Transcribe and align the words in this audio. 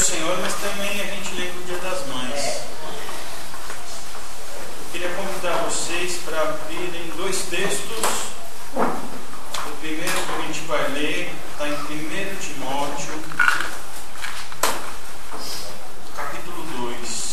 Senhor, 0.00 0.38
mas 0.40 0.54
também 0.54 1.00
a 1.00 1.04
gente 1.06 1.34
lembra 1.34 1.60
o 1.60 1.64
Dia 1.64 1.78
das 1.78 2.06
Mães. 2.06 2.60
Eu 4.78 4.92
queria 4.92 5.08
convidar 5.10 5.56
vocês 5.64 6.18
para 6.24 6.40
abrirem 6.40 7.12
dois 7.16 7.42
textos. 7.42 8.06
O 8.76 9.76
primeiro 9.80 10.12
que 10.12 10.32
a 10.32 10.46
gente 10.46 10.60
vai 10.66 10.88
ler 10.92 11.34
está 11.52 11.68
em 11.68 11.72
1 11.72 12.36
Timóteo, 12.36 13.22
capítulo 16.16 16.62
2. 16.90 17.28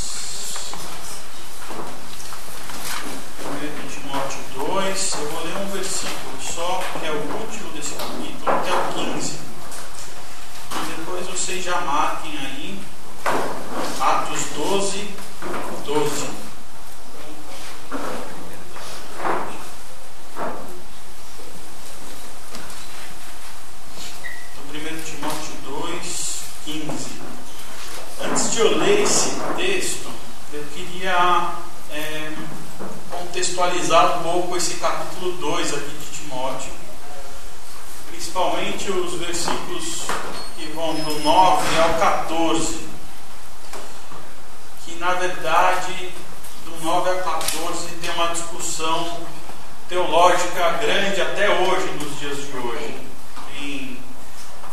1 3.46 3.88
Timóteo 3.90 4.40
2, 4.56 5.14
eu 5.14 5.30
vou 5.30 5.44
ler 5.44 5.58
um 5.58 5.70
versículo 5.72 6.42
só, 6.42 6.84
que 7.00 7.06
é 7.06 7.12
o 7.12 7.42
último 7.42 7.72
desse 7.74 7.94
capítulo, 7.94 8.50
até 8.50 8.74
o 8.74 9.14
15. 9.14 9.46
E 10.72 10.98
depois 10.98 11.28
vocês 11.28 11.64
já 11.64 11.80
marquem 11.82 12.38
aí 12.38 12.80
Atos 14.00 14.41
12, 14.55 15.10
12. 15.86 16.30
Então, 24.54 24.66
1 24.74 25.02
Timóteo 25.04 25.54
2, 25.64 26.40
15. 26.66 27.22
Antes 28.22 28.52
de 28.52 28.60
eu 28.60 28.78
ler 28.78 29.02
esse 29.02 29.32
texto, 29.55 30.10
eu 30.54 30.64
queria 30.74 31.55
é, 31.92 32.32
contextualizar 33.10 34.20
um 34.20 34.24
pouco 34.24 34.58
esse 34.58 34.76
capítulo 34.76 35.34
2 35.34 35.74
aqui 35.74 35.98
de 35.98 36.18
Timóteo, 36.18 36.72
principalmente 38.10 38.92
os 38.92 39.14
versículos 39.14 40.04
que 40.58 40.68
vão 40.74 40.96
do 40.96 41.20
9 41.20 41.80
ao 41.80 42.00
14, 42.00 42.80
que 44.86 44.96
na 44.96 45.14
verdade 45.16 46.14
do 46.66 46.83
9 46.83 47.09
ao 47.09 47.17
14 47.17 47.88
tem 48.02 48.09
uma 48.11 48.27
discussão 48.27 49.19
teológica 49.88 50.71
grande 50.81 51.21
até 51.21 51.49
hoje, 51.49 51.88
nos 51.99 52.19
dias 52.19 52.38
de 52.38 52.58
hoje. 52.58 52.97
Tem, 53.53 53.99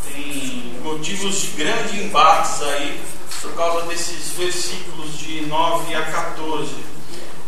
tem 0.04 0.80
motivos 0.82 1.40
de 1.40 1.48
grandes 1.48 1.94
embates 1.94 2.62
aí 2.62 3.02
por 3.40 3.54
causa 3.54 3.86
desses 3.86 4.30
versículos 4.30 5.18
de 5.18 5.42
9 5.46 5.94
a 5.94 6.02
14. 6.04 6.74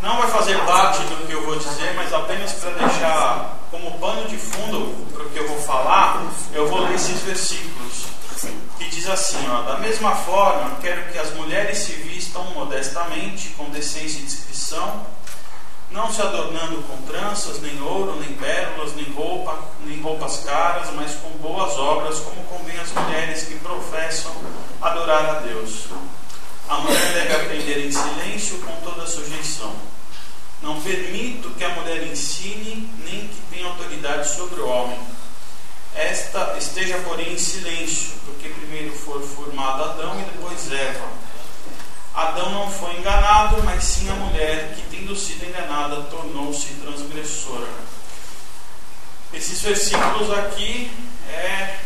Não 0.02 0.18
vai 0.18 0.30
fazer 0.30 0.58
parte 0.66 0.98
do 1.04 1.26
que 1.26 1.34
dizer, 1.84 1.94
mas 1.94 2.12
apenas 2.12 2.52
para 2.52 2.70
deixar 2.70 3.58
como 3.70 3.98
pano 3.98 4.26
de 4.28 4.38
fundo 4.38 5.06
para 5.12 5.24
o 5.24 5.30
que 5.30 5.38
eu 5.38 5.48
vou 5.48 5.60
falar, 5.60 6.24
eu 6.52 6.66
vou 6.68 6.80
ler 6.80 6.94
esses 6.94 7.20
versículos. 7.20 8.04
Que 8.78 8.88
diz 8.88 9.08
assim: 9.08 9.38
ó, 9.48 9.62
Da 9.62 9.78
mesma 9.78 10.14
forma, 10.16 10.76
quero 10.80 11.12
que 11.12 11.18
as 11.18 11.32
mulheres 11.34 11.78
se 11.78 11.92
vistam 11.92 12.44
modestamente, 12.52 13.50
com 13.50 13.68
decência 13.70 14.18
e 14.18 14.22
discrição, 14.22 15.06
não 15.90 16.12
se 16.12 16.20
adornando 16.20 16.82
com 16.82 16.96
tranças, 17.02 17.60
nem 17.60 17.80
ouro, 17.80 18.18
nem 18.20 18.34
pérolas, 18.34 18.94
nem, 18.94 19.10
roupa, 19.12 19.56
nem 19.84 20.00
roupas 20.00 20.38
caras, 20.44 20.90
mas 20.94 21.14
com 21.14 21.30
boas 21.38 21.76
obras, 21.78 22.18
como 22.20 22.42
convém 22.44 22.78
às 22.78 22.90
mulheres 22.92 23.44
que 23.44 23.54
professam 23.56 24.32
adorar 24.80 25.36
a 25.36 25.38
Deus. 25.40 25.86
A 26.68 26.78
mulher 26.78 27.12
deve 27.12 27.34
aprender 27.34 27.86
em 27.86 27.92
silêncio 27.92 28.58
com 28.60 28.72
toda 28.80 29.06
sujeição. 29.06 29.93
Não 30.64 30.80
permito 30.80 31.50
que 31.50 31.62
a 31.62 31.68
mulher 31.68 32.06
ensine, 32.06 32.88
nem 33.04 33.28
que 33.28 33.40
tenha 33.50 33.66
autoridade 33.66 34.34
sobre 34.34 34.62
o 34.62 34.66
homem. 34.66 34.98
Esta 35.94 36.56
esteja, 36.56 36.96
porém, 37.04 37.34
em 37.34 37.38
silêncio, 37.38 38.12
porque 38.24 38.48
primeiro 38.48 38.90
foi 38.96 39.22
formado 39.26 39.84
Adão 39.84 40.18
e 40.18 40.22
depois 40.22 40.72
Eva. 40.72 41.06
Adão 42.14 42.50
não 42.50 42.70
foi 42.70 42.96
enganado, 42.96 43.62
mas 43.62 43.84
sim 43.84 44.08
a 44.08 44.14
mulher, 44.14 44.74
que 44.74 44.96
tendo 44.96 45.14
sido 45.14 45.44
enganada, 45.46 46.02
tornou-se 46.04 46.72
transgressora. 46.82 47.68
Esses 49.34 49.60
versículos 49.60 50.30
aqui, 50.30 50.90
é, 51.28 51.76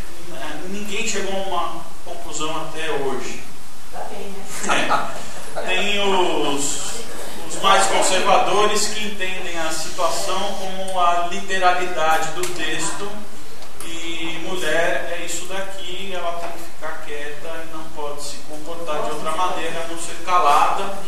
ninguém 0.69 1.09
chegou 1.09 1.35
a 1.35 1.47
uma 1.47 1.85
conclusão 2.05 2.57
até 2.65 2.93
hoje. 2.93 3.43
É, 4.69 5.67
tem 5.67 5.99
os, 5.99 6.98
os 7.59 7.63
mais 7.63 7.87
conservadores 7.87 8.87
que 8.87 9.05
entendem 9.05 9.59
a 9.59 9.73
situação 9.73 10.41
como 10.61 11.01
a 11.01 11.27
literalidade 11.29 12.31
do 12.31 12.47
texto 12.55 13.11
e 13.85 14.41
mulher 14.45 15.19
é 15.19 15.25
isso 15.27 15.45
daqui, 15.47 16.13
ela 16.15 16.39
tem 16.39 16.51
que 16.53 16.59
ficar 16.59 17.03
quieta 17.05 17.65
e 17.65 17.77
não 17.77 17.83
pode 17.97 18.23
se 18.23 18.37
comportar 18.49 19.03
de 19.03 19.11
outra 19.11 19.33
maneira, 19.33 19.83
a 19.83 19.89
não 19.89 19.99
ser 19.99 20.15
calada. 20.25 20.99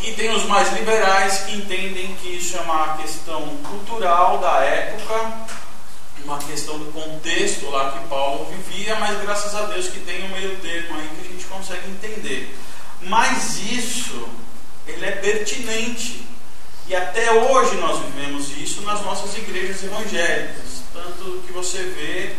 E 0.00 0.12
tem 0.12 0.34
os 0.34 0.44
mais 0.46 0.72
liberais 0.72 1.42
que 1.42 1.54
entendem 1.54 2.16
que 2.16 2.28
isso 2.36 2.56
é 2.56 2.60
uma 2.62 2.96
questão 2.96 3.42
cultural 3.68 4.38
da 4.38 4.64
época, 4.64 5.32
uma 6.24 6.38
questão 6.38 6.76
do 6.76 6.90
contexto 6.92 7.70
lá 7.70 7.92
que 7.92 8.08
Paulo 8.08 8.46
vivia, 8.46 8.96
mas 8.96 9.20
graças 9.20 9.54
a 9.54 9.66
Deus 9.66 9.86
que 9.86 10.00
tem 10.00 10.24
um 10.24 10.28
meio 10.30 10.56
termo 10.56 10.98
aí 10.98 11.08
que 11.14 11.28
a 11.28 11.30
gente 11.30 11.44
consegue 11.44 11.88
entender. 11.88 12.58
Mas 13.02 13.58
isso, 13.58 14.28
ele 14.94 15.06
é 15.06 15.12
pertinente. 15.12 16.26
E 16.86 16.94
até 16.94 17.32
hoje 17.32 17.76
nós 17.76 18.00
vivemos 18.04 18.50
isso 18.56 18.82
nas 18.82 19.00
nossas 19.02 19.36
igrejas 19.36 19.84
evangélicas. 19.84 20.82
Tanto 20.92 21.42
que 21.46 21.52
você 21.52 21.78
vê 21.78 22.34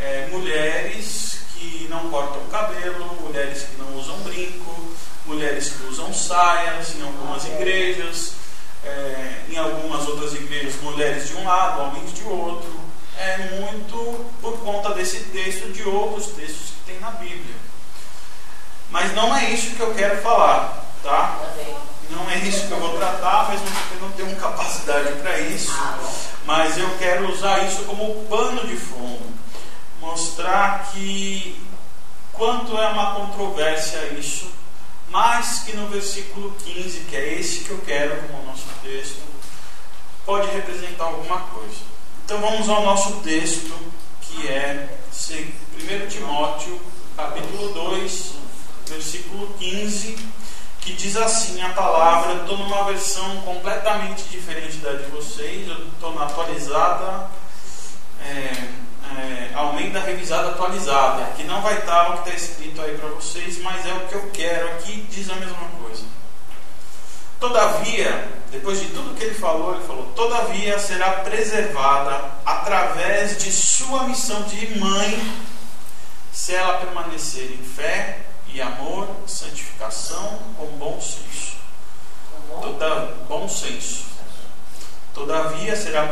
é, 0.00 0.28
mulheres 0.30 1.40
que 1.54 1.86
não 1.90 2.08
cortam 2.08 2.42
o 2.42 2.48
cabelo, 2.48 3.16
mulheres 3.20 3.64
que 3.64 3.76
não 3.76 3.96
usam 3.96 4.16
brinco, 4.20 4.96
mulheres 5.26 5.70
que 5.70 5.86
usam 5.86 6.12
saias 6.14 6.94
em 6.94 7.02
algumas 7.02 7.44
igrejas, 7.44 8.34
é, 8.84 9.42
em 9.48 9.56
algumas 9.56 10.06
outras 10.06 10.32
igrejas, 10.34 10.80
mulheres 10.82 11.28
de 11.28 11.36
um 11.36 11.44
lado, 11.44 11.82
homens 11.82 12.14
de 12.14 12.22
outro. 12.22 12.78
É 13.18 13.36
muito 13.60 14.26
por 14.40 14.58
conta 14.60 14.94
desse 14.94 15.24
texto 15.24 15.72
de 15.72 15.82
outros 15.82 16.28
textos 16.28 16.70
que 16.70 16.92
tem 16.92 17.00
na 17.00 17.10
Bíblia. 17.10 17.56
Mas 18.90 19.12
não 19.14 19.36
é 19.36 19.50
isso 19.50 19.74
que 19.74 19.80
eu 19.80 19.94
quero 19.94 20.22
falar, 20.22 20.86
tá? 21.02 21.40
Não 22.10 22.30
é 22.30 22.38
isso 22.38 22.66
que 22.66 22.72
eu 22.72 22.80
vou 22.80 22.96
tratar, 22.96 23.50
mesmo 23.50 23.66
porque 23.66 23.94
eu 23.94 24.00
não 24.00 24.10
tenho 24.12 24.36
capacidade 24.36 25.12
para 25.20 25.38
isso. 25.40 25.72
Mas 26.46 26.78
eu 26.78 26.96
quero 26.98 27.30
usar 27.30 27.66
isso 27.66 27.84
como 27.84 28.26
pano 28.26 28.66
de 28.66 28.76
fundo. 28.76 29.34
Mostrar 30.00 30.90
que 30.90 31.60
quanto 32.32 32.78
é 32.78 32.88
uma 32.88 33.14
controvérsia 33.14 33.98
isso, 34.18 34.50
mas 35.10 35.60
que 35.60 35.76
no 35.76 35.88
versículo 35.88 36.54
15, 36.64 37.00
que 37.00 37.16
é 37.16 37.34
esse 37.34 37.64
que 37.64 37.70
eu 37.70 37.78
quero 37.78 38.16
como 38.28 38.46
nosso 38.46 38.66
texto, 38.82 39.22
pode 40.24 40.50
representar 40.50 41.04
alguma 41.04 41.40
coisa. 41.40 41.80
Então 42.24 42.40
vamos 42.40 42.68
ao 42.68 42.84
nosso 42.84 43.20
texto, 43.20 43.74
que 44.22 44.46
é 44.48 44.98
1 45.10 46.08
Timóteo, 46.08 46.80
capítulo 47.16 47.72
2, 47.72 48.32
versículo 48.86 49.54
15, 49.58 50.16
que 50.88 50.94
diz 50.94 51.16
assim 51.16 51.60
a 51.60 51.68
palavra, 51.74 52.32
estou 52.32 52.56
numa 52.56 52.84
versão 52.84 53.42
completamente 53.42 54.22
diferente 54.30 54.78
da 54.78 54.92
de 54.92 55.10
vocês, 55.10 55.68
eu 55.68 55.86
estou 55.86 56.14
na 56.14 56.24
atualizada, 56.24 57.28
é, 58.24 58.68
é, 59.18 59.50
Almeida 59.54 60.00
Revisada 60.00 60.48
Atualizada, 60.48 61.32
que 61.36 61.44
não 61.44 61.60
vai 61.60 61.78
estar 61.78 62.08
o 62.08 62.22
que 62.22 62.30
está 62.30 62.42
escrito 62.42 62.80
aí 62.80 62.96
para 62.96 63.10
vocês, 63.10 63.60
mas 63.60 63.84
é 63.86 63.92
o 63.92 64.08
que 64.08 64.14
eu 64.14 64.30
quero 64.32 64.68
aqui, 64.68 65.06
diz 65.10 65.28
a 65.28 65.34
mesma 65.34 65.68
coisa. 65.82 66.04
Todavia, 67.38 68.26
depois 68.50 68.80
de 68.80 68.88
tudo 68.88 69.14
que 69.14 69.24
ele 69.24 69.34
falou, 69.34 69.74
ele 69.74 69.86
falou: 69.86 70.06
Todavia 70.16 70.78
será 70.78 71.20
preservada 71.20 72.32
através 72.46 73.36
de 73.42 73.52
sua 73.52 74.04
missão 74.04 74.42
de 74.44 74.78
mãe, 74.78 75.38
se 76.32 76.54
ela 76.54 76.78
permanecer 76.78 77.52
em 77.52 77.62
fé 77.62 78.27
e 78.52 78.60
amor, 78.60 79.08
santificação 79.26 80.38
com 80.56 80.66
bom 80.78 81.00
senso. 81.00 81.56
Toda, 82.60 83.16
bom 83.28 83.48
senso. 83.48 84.04
Todavia 85.14 85.76
será 85.76 86.06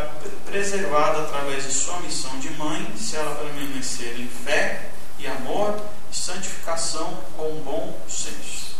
preservada 0.44 1.22
através 1.22 1.64
de 1.64 1.72
sua 1.72 2.00
missão 2.00 2.38
de 2.38 2.50
mãe, 2.50 2.92
se 2.96 3.16
ela 3.16 3.34
permanecer 3.36 4.20
em 4.20 4.28
fé 4.28 4.90
e 5.18 5.26
amor 5.26 5.80
e 6.10 6.16
santificação 6.16 7.16
com 7.36 7.60
bom 7.60 7.98
senso. 8.08 8.76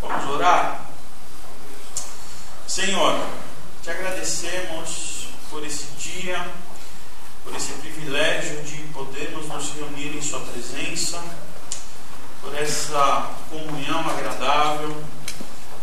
Vamos 0.00 0.28
orar? 0.30 0.90
Senhor, 2.66 3.24
te 3.82 3.90
agradecemos 3.90 5.28
por 5.50 5.64
esse 5.64 5.86
dia, 5.98 6.46
por 7.42 7.54
esse 7.56 7.72
privilégio 7.74 8.62
de 8.62 8.82
podermos 8.92 9.48
nos 9.48 9.72
reunir 9.72 10.16
em 10.16 10.22
Sua 10.22 10.40
presença, 10.40 11.22
por 12.40 12.54
essa 12.56 13.30
comunhão 13.50 14.00
agradável, 14.08 15.02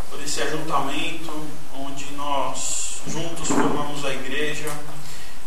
por 0.09 0.21
esse 0.21 0.41
ajuntamento 0.41 1.45
onde 1.73 2.05
nós 2.13 3.01
juntos 3.07 3.47
formamos 3.47 4.05
a 4.05 4.13
igreja 4.13 4.71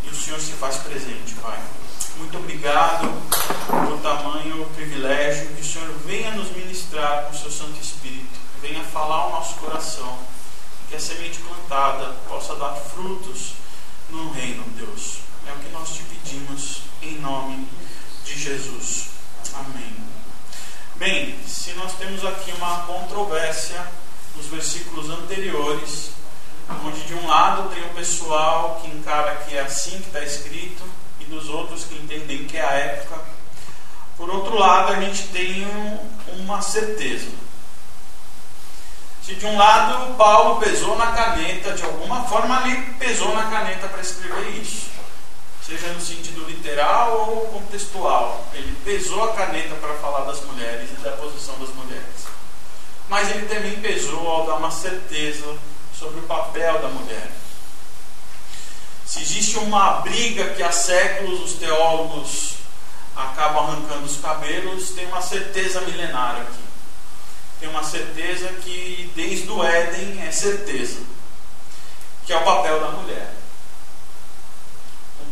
e 0.03 0.09
o 0.09 0.15
Senhor 0.15 0.39
se 0.39 0.53
faz 0.53 0.77
presente, 0.77 1.33
Pai. 1.41 1.59
Muito 2.17 2.37
obrigado 2.37 3.09
por 3.67 3.99
tamanho 4.01 4.65
privilégio, 4.75 5.47
que 5.55 5.61
o 5.61 5.65
Senhor 5.65 5.89
venha 6.05 6.31
nos 6.31 6.51
ministrar 6.51 7.23
com 7.23 7.31
o 7.31 7.37
seu 7.37 7.51
Santo 7.51 7.79
Espírito, 7.81 8.39
venha 8.61 8.83
falar 8.83 9.15
ao 9.15 9.31
nosso 9.31 9.55
coração, 9.55 10.17
que 10.89 10.95
a 10.95 10.99
semente 10.99 11.39
plantada 11.39 12.13
possa 12.27 12.55
dar 12.55 12.73
frutos 12.75 13.53
no 14.09 14.31
reino, 14.31 14.63
Deus. 14.75 15.19
É 15.47 15.51
o 15.53 15.59
que 15.59 15.71
nós 15.71 15.89
te 15.89 16.03
pedimos 16.03 16.81
em 17.01 17.19
nome 17.19 17.67
de 18.25 18.37
Jesus. 18.37 19.09
Amém. 19.53 20.18
Bem, 20.99 21.33
se 21.47 21.71
nós 21.75 21.93
temos 21.93 22.25
aqui 22.25 22.51
uma 22.51 22.79
controvérsia 22.79 23.81
nos 24.35 24.47
versículos 24.47 25.09
anteriores, 25.09 26.11
onde 26.85 26.99
de 27.03 27.13
um 27.13 27.25
lado 27.25 27.73
tem 27.73 27.81
o 27.85 27.93
pessoal 27.93 28.81
que 28.81 28.89
encara 28.89 29.33
que 29.47 29.55
é 29.55 29.61
assim 29.61 29.91
que 29.91 30.07
está 30.07 30.19
escrito, 30.19 30.83
e 31.21 31.23
dos 31.23 31.47
outros 31.47 31.85
que 31.85 31.95
entendem 31.95 32.43
que 32.43 32.57
é 32.57 32.65
a 32.65 32.73
época. 32.73 33.17
Por 34.17 34.29
outro 34.29 34.59
lado, 34.59 34.91
a 34.91 34.99
gente 34.99 35.23
tem 35.29 35.65
uma 36.37 36.61
certeza. 36.61 37.29
Se 39.23 39.35
de 39.35 39.45
um 39.45 39.57
lado 39.57 40.15
Paulo 40.15 40.59
pesou 40.59 40.97
na 40.97 41.13
caneta, 41.13 41.71
de 41.71 41.83
alguma 41.85 42.25
forma 42.25 42.67
ele 42.67 42.93
pesou 42.99 43.33
na 43.33 43.43
caneta 43.49 43.87
para 43.87 44.01
escrever 44.01 44.49
isso, 44.49 44.89
seja 45.69 45.93
no 45.93 46.01
sentido 46.01 46.45
literal 46.45 47.29
ou 47.29 47.47
contextual, 47.47 48.43
ele 48.53 48.75
pesou 48.83 49.23
a 49.23 49.33
caneta 49.33 49.75
para 49.75 49.93
falar 49.95 50.25
das 50.25 50.43
mulheres 50.45 50.89
e 50.89 51.01
da 51.03 51.11
posição 51.11 51.59
das 51.59 51.69
mulheres. 51.75 52.25
Mas 53.07 53.29
ele 53.29 53.45
também 53.47 53.79
pesou 53.79 54.27
ao 54.27 54.47
dar 54.47 54.55
uma 54.55 54.71
certeza 54.71 55.55
sobre 55.97 56.21
o 56.21 56.23
papel 56.23 56.81
da 56.81 56.87
mulher. 56.87 57.29
Se 59.05 59.21
existe 59.21 59.59
uma 59.59 60.01
briga 60.01 60.53
que 60.55 60.63
há 60.63 60.71
séculos 60.71 61.41
os 61.41 61.53
teólogos 61.59 62.53
acabam 63.15 63.65
arrancando 63.65 64.05
os 64.05 64.17
cabelos, 64.17 64.89
tem 64.91 65.05
uma 65.05 65.21
certeza 65.21 65.81
milenária 65.81 66.41
aqui. 66.43 66.63
Tem 67.59 67.69
uma 67.69 67.83
certeza 67.83 68.47
que 68.63 69.11
desde 69.15 69.49
o 69.49 69.63
Éden 69.63 70.21
é 70.25 70.31
certeza, 70.31 71.01
que 72.25 72.33
é 72.33 72.37
o 72.37 72.43
papel 72.43 72.79
da 72.79 72.91
mulher. 72.91 73.38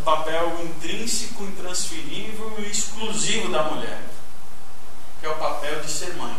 Papel 0.08 0.64
intrínseco, 0.64 1.44
intransferível 1.44 2.56
e 2.60 2.72
exclusivo 2.72 3.50
da 3.50 3.64
mulher, 3.64 4.00
que 5.20 5.26
é 5.26 5.30
o 5.30 5.36
papel 5.36 5.82
de 5.82 5.92
ser 5.92 6.14
mãe. 6.14 6.34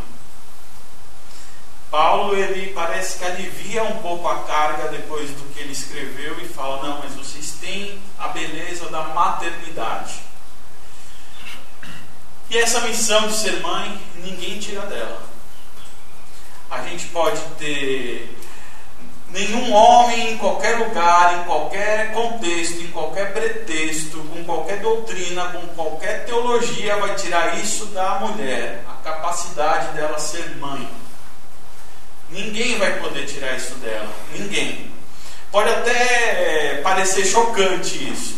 Paulo 1.90 2.34
ele 2.34 2.72
parece 2.72 3.18
que 3.18 3.26
alivia 3.26 3.84
um 3.84 3.98
pouco 3.98 4.26
a 4.26 4.44
carga 4.44 4.88
depois 4.88 5.28
do 5.32 5.52
que 5.52 5.60
ele 5.60 5.72
escreveu 5.72 6.40
e 6.40 6.48
fala: 6.48 6.82
não, 6.82 7.00
mas 7.00 7.12
vocês 7.12 7.58
têm 7.60 8.00
a 8.18 8.28
beleza 8.28 8.88
da 8.88 9.02
maternidade. 9.08 10.14
E 12.48 12.56
essa 12.56 12.80
missão 12.80 13.28
de 13.28 13.34
ser 13.34 13.60
mãe, 13.60 14.00
ninguém 14.14 14.58
tira 14.58 14.86
dela. 14.86 15.28
A 16.70 16.80
gente 16.84 17.08
pode 17.08 17.42
ter 17.58 18.34
nenhum 19.30 19.72
homem 19.72 20.32
em 20.32 20.38
qualquer 20.38 20.78
lugar, 20.78 21.40
em 21.40 21.44
qualquer 21.44 22.12
contexto, 22.12 22.80
em 22.80 22.88
qualquer 22.88 23.32
pretexto, 23.32 24.18
com 24.18 24.44
qualquer 24.44 24.80
doutrina, 24.80 25.46
com 25.46 25.66
qualquer 25.68 26.24
teologia, 26.24 26.96
vai 26.96 27.14
tirar 27.14 27.58
isso 27.58 27.86
da 27.86 28.20
mulher, 28.20 28.84
a 28.88 29.02
capacidade 29.02 29.94
dela 29.94 30.18
ser 30.18 30.56
mãe. 30.56 30.88
Ninguém 32.30 32.78
vai 32.78 32.98
poder 33.00 33.26
tirar 33.26 33.56
isso 33.56 33.74
dela. 33.76 34.12
Ninguém. 34.32 34.90
Pode 35.50 35.70
até 35.70 35.92
é, 35.92 36.80
parecer 36.82 37.24
chocante 37.24 38.10
isso. 38.10 38.36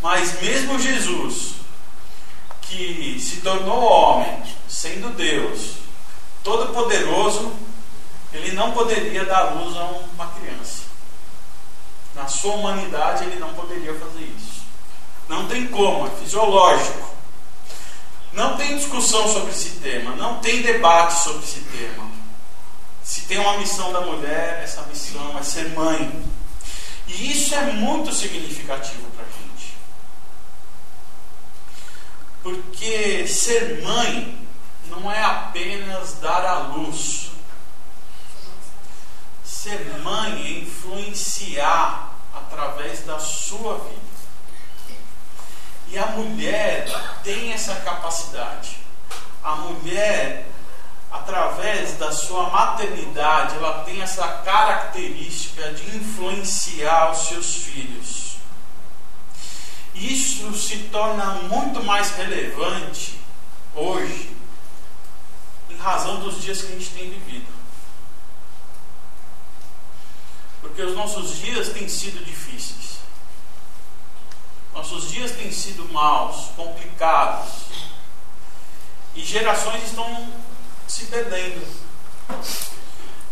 Mas 0.00 0.40
mesmo 0.40 0.78
Jesus, 0.78 1.54
que 2.62 3.18
se 3.20 3.40
tornou 3.40 3.82
homem, 3.82 4.42
sendo 4.68 5.10
Deus, 5.16 5.72
todo-poderoso, 6.44 7.52
ele 8.32 8.52
não 8.52 8.72
poderia 8.72 9.24
dar 9.24 9.54
luz 9.54 9.76
a 9.76 9.84
uma 9.84 10.26
criança. 10.28 10.82
Na 12.14 12.26
sua 12.26 12.54
humanidade, 12.54 13.24
ele 13.24 13.38
não 13.38 13.54
poderia 13.54 13.94
fazer 13.94 14.24
isso. 14.24 14.62
Não 15.28 15.46
tem 15.46 15.66
como, 15.68 16.06
é 16.06 16.10
fisiológico. 16.10 17.08
Não 18.32 18.56
tem 18.56 18.76
discussão 18.76 19.26
sobre 19.28 19.50
esse 19.50 19.70
tema, 19.80 20.14
não 20.16 20.38
tem 20.40 20.62
debate 20.62 21.22
sobre 21.22 21.44
esse 21.44 21.60
tema. 21.60 22.10
Se 23.02 23.22
tem 23.22 23.38
uma 23.38 23.56
missão 23.58 23.92
da 23.92 24.02
mulher, 24.02 24.60
essa 24.62 24.82
missão 24.82 25.38
é 25.38 25.42
ser 25.42 25.70
mãe. 25.70 26.24
E 27.06 27.32
isso 27.32 27.54
é 27.54 27.72
muito 27.72 28.12
significativo 28.12 29.08
para 29.16 29.24
a 29.24 29.28
gente. 29.28 29.74
Porque 32.42 33.26
ser 33.26 33.82
mãe 33.82 34.46
não 34.88 35.10
é 35.10 35.22
apenas 35.22 36.14
dar 36.20 36.44
à 36.44 36.58
luz. 36.58 37.27
Ser 39.48 39.98
mãe 40.00 40.46
é 40.46 40.50
influenciar 40.60 42.14
através 42.34 43.00
da 43.04 43.18
sua 43.18 43.78
vida. 43.78 44.08
E 45.88 45.98
a 45.98 46.06
mulher 46.08 46.86
tem 47.24 47.52
essa 47.52 47.74
capacidade. 47.76 48.76
A 49.42 49.56
mulher 49.56 50.46
através 51.10 51.96
da 51.96 52.12
sua 52.12 52.50
maternidade, 52.50 53.56
ela 53.56 53.84
tem 53.84 54.02
essa 54.02 54.26
característica 54.44 55.72
de 55.72 55.96
influenciar 55.96 57.12
os 57.12 57.28
seus 57.28 57.54
filhos. 57.56 58.36
Isso 59.94 60.52
se 60.54 60.76
torna 60.90 61.24
muito 61.48 61.82
mais 61.82 62.10
relevante 62.10 63.18
hoje, 63.74 64.36
em 65.70 65.76
razão 65.76 66.20
dos 66.20 66.42
dias 66.42 66.62
que 66.62 66.72
a 66.72 66.78
gente 66.78 66.90
tem 66.90 67.10
vivido. 67.10 67.57
Porque 70.60 70.82
os 70.82 70.94
nossos 70.94 71.36
dias 71.36 71.68
têm 71.70 71.88
sido 71.88 72.24
difíceis. 72.24 72.98
Nossos 74.74 75.10
dias 75.10 75.32
têm 75.32 75.50
sido 75.50 75.84
maus, 75.92 76.50
complicados. 76.56 77.68
E 79.14 79.24
gerações 79.24 79.84
estão 79.84 80.32
se 80.86 81.06
perdendo. 81.06 81.66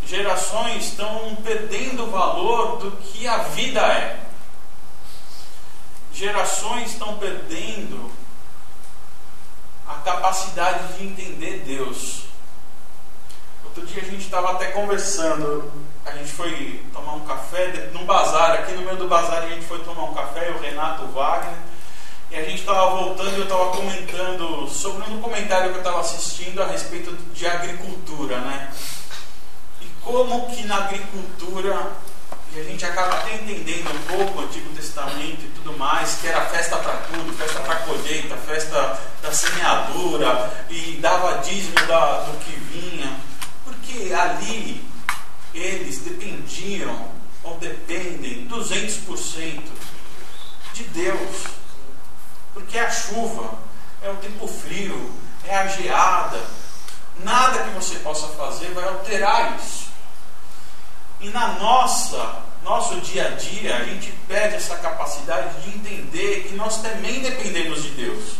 Gerações 0.04 0.86
estão 0.86 1.36
perdendo 1.44 2.04
o 2.04 2.10
valor 2.10 2.78
do 2.78 2.92
que 2.92 3.26
a 3.26 3.38
vida 3.38 3.80
é. 3.80 4.20
Gerações 6.12 6.92
estão 6.92 7.18
perdendo 7.18 8.10
a 9.86 9.94
capacidade 9.96 10.96
de 10.96 11.06
entender 11.06 11.64
Deus. 11.66 12.22
Outro 13.64 13.86
dia 13.86 14.02
a 14.02 14.04
gente 14.04 14.24
estava 14.24 14.52
até 14.52 14.70
conversando, 14.70 15.70
a 16.06 16.12
gente 16.12 16.30
foi 16.30 16.80
tomar 16.92 17.14
um 17.14 17.20
café 17.20 17.90
num 17.92 18.04
bazar, 18.06 18.52
aqui 18.52 18.72
no 18.72 18.82
meio 18.82 18.96
do 18.96 19.08
bazar 19.08 19.42
a 19.42 19.48
gente 19.48 19.66
foi 19.66 19.80
tomar 19.80 20.04
um 20.04 20.14
café, 20.14 20.50
o 20.50 20.60
Renato 20.60 21.04
o 21.04 21.12
Wagner. 21.12 21.56
E 22.30 22.36
a 22.36 22.42
gente 22.42 22.60
estava 22.60 22.90
voltando 22.90 23.34
e 23.34 23.38
eu 23.38 23.44
estava 23.44 23.70
comentando 23.70 24.68
sobre 24.68 25.08
um 25.08 25.16
documentário 25.16 25.70
que 25.70 25.76
eu 25.76 25.80
estava 25.80 26.00
assistindo 26.00 26.62
a 26.62 26.66
respeito 26.66 27.12
de 27.32 27.46
agricultura, 27.46 28.38
né? 28.38 28.72
E 29.80 29.86
como 30.02 30.48
que 30.48 30.64
na 30.64 30.76
agricultura, 30.76 31.92
e 32.52 32.60
a 32.60 32.64
gente 32.64 32.84
acaba 32.84 33.14
até 33.14 33.34
entendendo 33.34 33.90
um 33.94 34.16
pouco 34.16 34.40
o 34.40 34.42
Antigo 34.44 34.74
Testamento 34.74 35.44
e 35.44 35.52
tudo 35.56 35.78
mais, 35.78 36.16
que 36.20 36.26
era 36.26 36.40
festa 36.46 36.76
para 36.76 36.94
tudo, 36.94 37.32
festa 37.32 37.60
para 37.60 37.76
colheita, 37.76 38.36
festa 38.36 38.98
da 39.22 39.32
semeadura, 39.32 40.52
e 40.68 40.98
dava 41.00 41.38
dízimo 41.38 41.74
da, 41.86 42.20
do 42.22 42.38
que 42.38 42.52
vinha, 42.52 43.20
porque 43.64 44.12
ali 44.12 44.95
eles 45.58 45.98
dependiam, 45.98 47.10
ou 47.42 47.56
dependem, 47.58 48.46
200% 48.48 49.62
de 50.74 50.84
Deus 50.84 51.56
porque 52.56 52.78
a 52.78 52.90
chuva, 52.90 53.52
é 54.02 54.08
o 54.08 54.16
tempo 54.16 54.48
frio, 54.48 55.12
é 55.44 55.54
a 55.54 55.66
geada. 55.66 56.42
Nada 57.22 57.64
que 57.64 57.70
você 57.74 57.98
possa 57.98 58.28
fazer 58.28 58.72
vai 58.72 58.88
alterar 58.88 59.58
isso. 59.58 59.88
E 61.20 61.28
na 61.28 61.48
nossa, 61.58 62.42
nosso 62.62 62.98
dia 63.02 63.26
a 63.26 63.30
dia, 63.32 63.76
a 63.76 63.84
gente 63.84 64.10
perde 64.26 64.54
essa 64.54 64.74
capacidade 64.78 65.60
de 65.60 65.76
entender 65.76 66.46
que 66.48 66.54
nós 66.54 66.80
também 66.80 67.20
dependemos 67.20 67.82
de 67.82 67.90
Deus. 67.90 68.36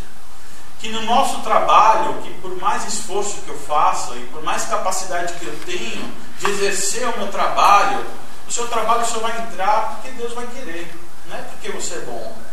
Que 0.81 0.91
no 0.91 1.03
nosso 1.03 1.41
trabalho, 1.41 2.23
que 2.23 2.33
por 2.41 2.57
mais 2.59 2.87
esforço 2.87 3.41
que 3.43 3.49
eu 3.49 3.59
faça 3.59 4.15
e 4.15 4.27
por 4.27 4.43
mais 4.43 4.65
capacidade 4.65 5.33
que 5.35 5.47
eu 5.47 5.59
tenho 5.65 6.13
de 6.39 6.51
exercer 6.51 7.09
o 7.09 7.19
meu 7.19 7.29
trabalho, 7.29 8.05
o 8.47 8.53
seu 8.53 8.69
trabalho 8.69 9.05
só 9.07 9.19
vai 9.21 9.39
entrar 9.41 9.95
porque 9.95 10.11
Deus 10.11 10.33
vai 10.35 10.47
querer, 10.49 10.95
não 11.27 11.37
é 11.37 11.43
porque 11.43 11.71
você 11.71 11.95
é 11.95 12.01
bom 12.01 12.47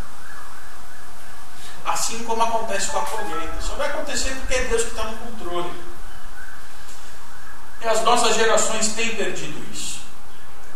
assim 1.86 2.24
como 2.24 2.42
acontece 2.42 2.88
com 2.88 3.00
a 3.00 3.02
colheita. 3.02 3.62
Só 3.62 3.76
vai 3.76 3.88
acontecer 3.88 4.34
porque 4.36 4.54
é 4.54 4.64
Deus 4.66 4.84
que 4.84 4.90
está 4.90 5.04
no 5.04 5.18
controle. 5.18 5.72
E 7.82 7.88
as 7.88 8.02
nossas 8.04 8.36
gerações 8.36 8.90
têm 8.94 9.16
perdido 9.16 9.74
isso. 9.74 10.00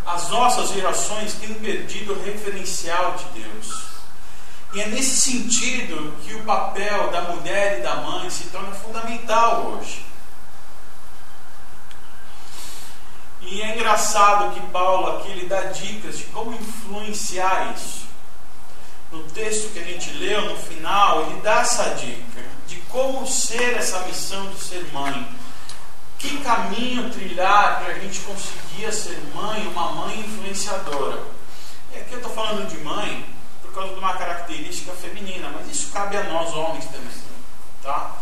As 0.06 0.30
nossas 0.30 0.70
gerações 0.70 1.34
têm 1.36 1.54
perdido 1.54 2.14
o 2.14 2.24
referencial 2.24 3.16
de 3.16 3.42
Deus. 3.42 3.97
E 4.74 4.82
é 4.82 4.88
nesse 4.88 5.18
sentido 5.18 6.16
que 6.24 6.36
o 6.36 6.44
papel 6.44 7.10
da 7.10 7.22
mulher 7.22 7.80
e 7.80 7.84
da 7.84 7.96
mãe 7.96 8.30
se 8.30 8.46
torna 8.46 8.72
fundamental 8.72 9.68
hoje. 9.68 10.08
engraçado 13.88 14.54
que 14.54 14.60
Paulo 14.68 15.18
aqui 15.18 15.32
ele 15.32 15.48
dá 15.48 15.62
dicas 15.62 16.18
de 16.18 16.26
como 16.26 16.54
influenciar 16.54 17.74
isso. 17.76 18.06
No 19.12 19.24
texto 19.24 19.72
que 19.72 19.80
a 19.80 19.84
gente 19.84 20.12
leu, 20.18 20.50
no 20.50 20.58
final, 20.58 21.24
ele 21.24 21.42
dá 21.42 21.62
essa 21.62 21.96
dica 21.96 22.44
de 22.68 22.76
como 22.90 23.26
ser 23.26 23.78
essa 23.78 24.00
missão 24.02 24.50
de 24.50 24.60
ser 24.60 24.86
mãe. 24.92 25.28
Que 26.20 26.38
caminho 26.40 27.10
trilhar 27.12 27.80
para 27.80 27.94
a 27.94 28.00
gente 28.00 28.20
conseguir 28.22 28.92
ser 28.92 29.18
mãe, 29.34 29.66
uma 29.68 29.94
mãe 29.94 30.20
influenciadora. 30.20 31.24
E 31.94 31.98
aqui 31.98 32.12
eu 32.12 32.18
estou 32.18 32.34
falando 32.34 32.68
de 32.70 32.78
mãe 32.80 33.26
causa 33.78 33.94
de 33.94 34.00
uma 34.00 34.14
característica 34.14 34.92
feminina, 34.94 35.50
mas 35.54 35.70
isso 35.70 35.92
cabe 35.92 36.18
a 36.18 36.24
nós 36.24 36.54
homens 36.54 36.86
também. 36.86 37.08
Tá? 37.82 38.18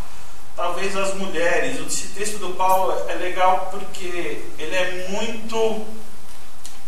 talvez 0.55 0.95
as 0.95 1.13
mulheres. 1.15 1.79
Esse 1.85 2.07
texto 2.09 2.38
do 2.38 2.53
Paulo 2.53 2.93
é 3.09 3.15
legal 3.15 3.69
porque 3.71 4.41
ele 4.57 4.75
é 4.75 5.07
muito 5.09 5.85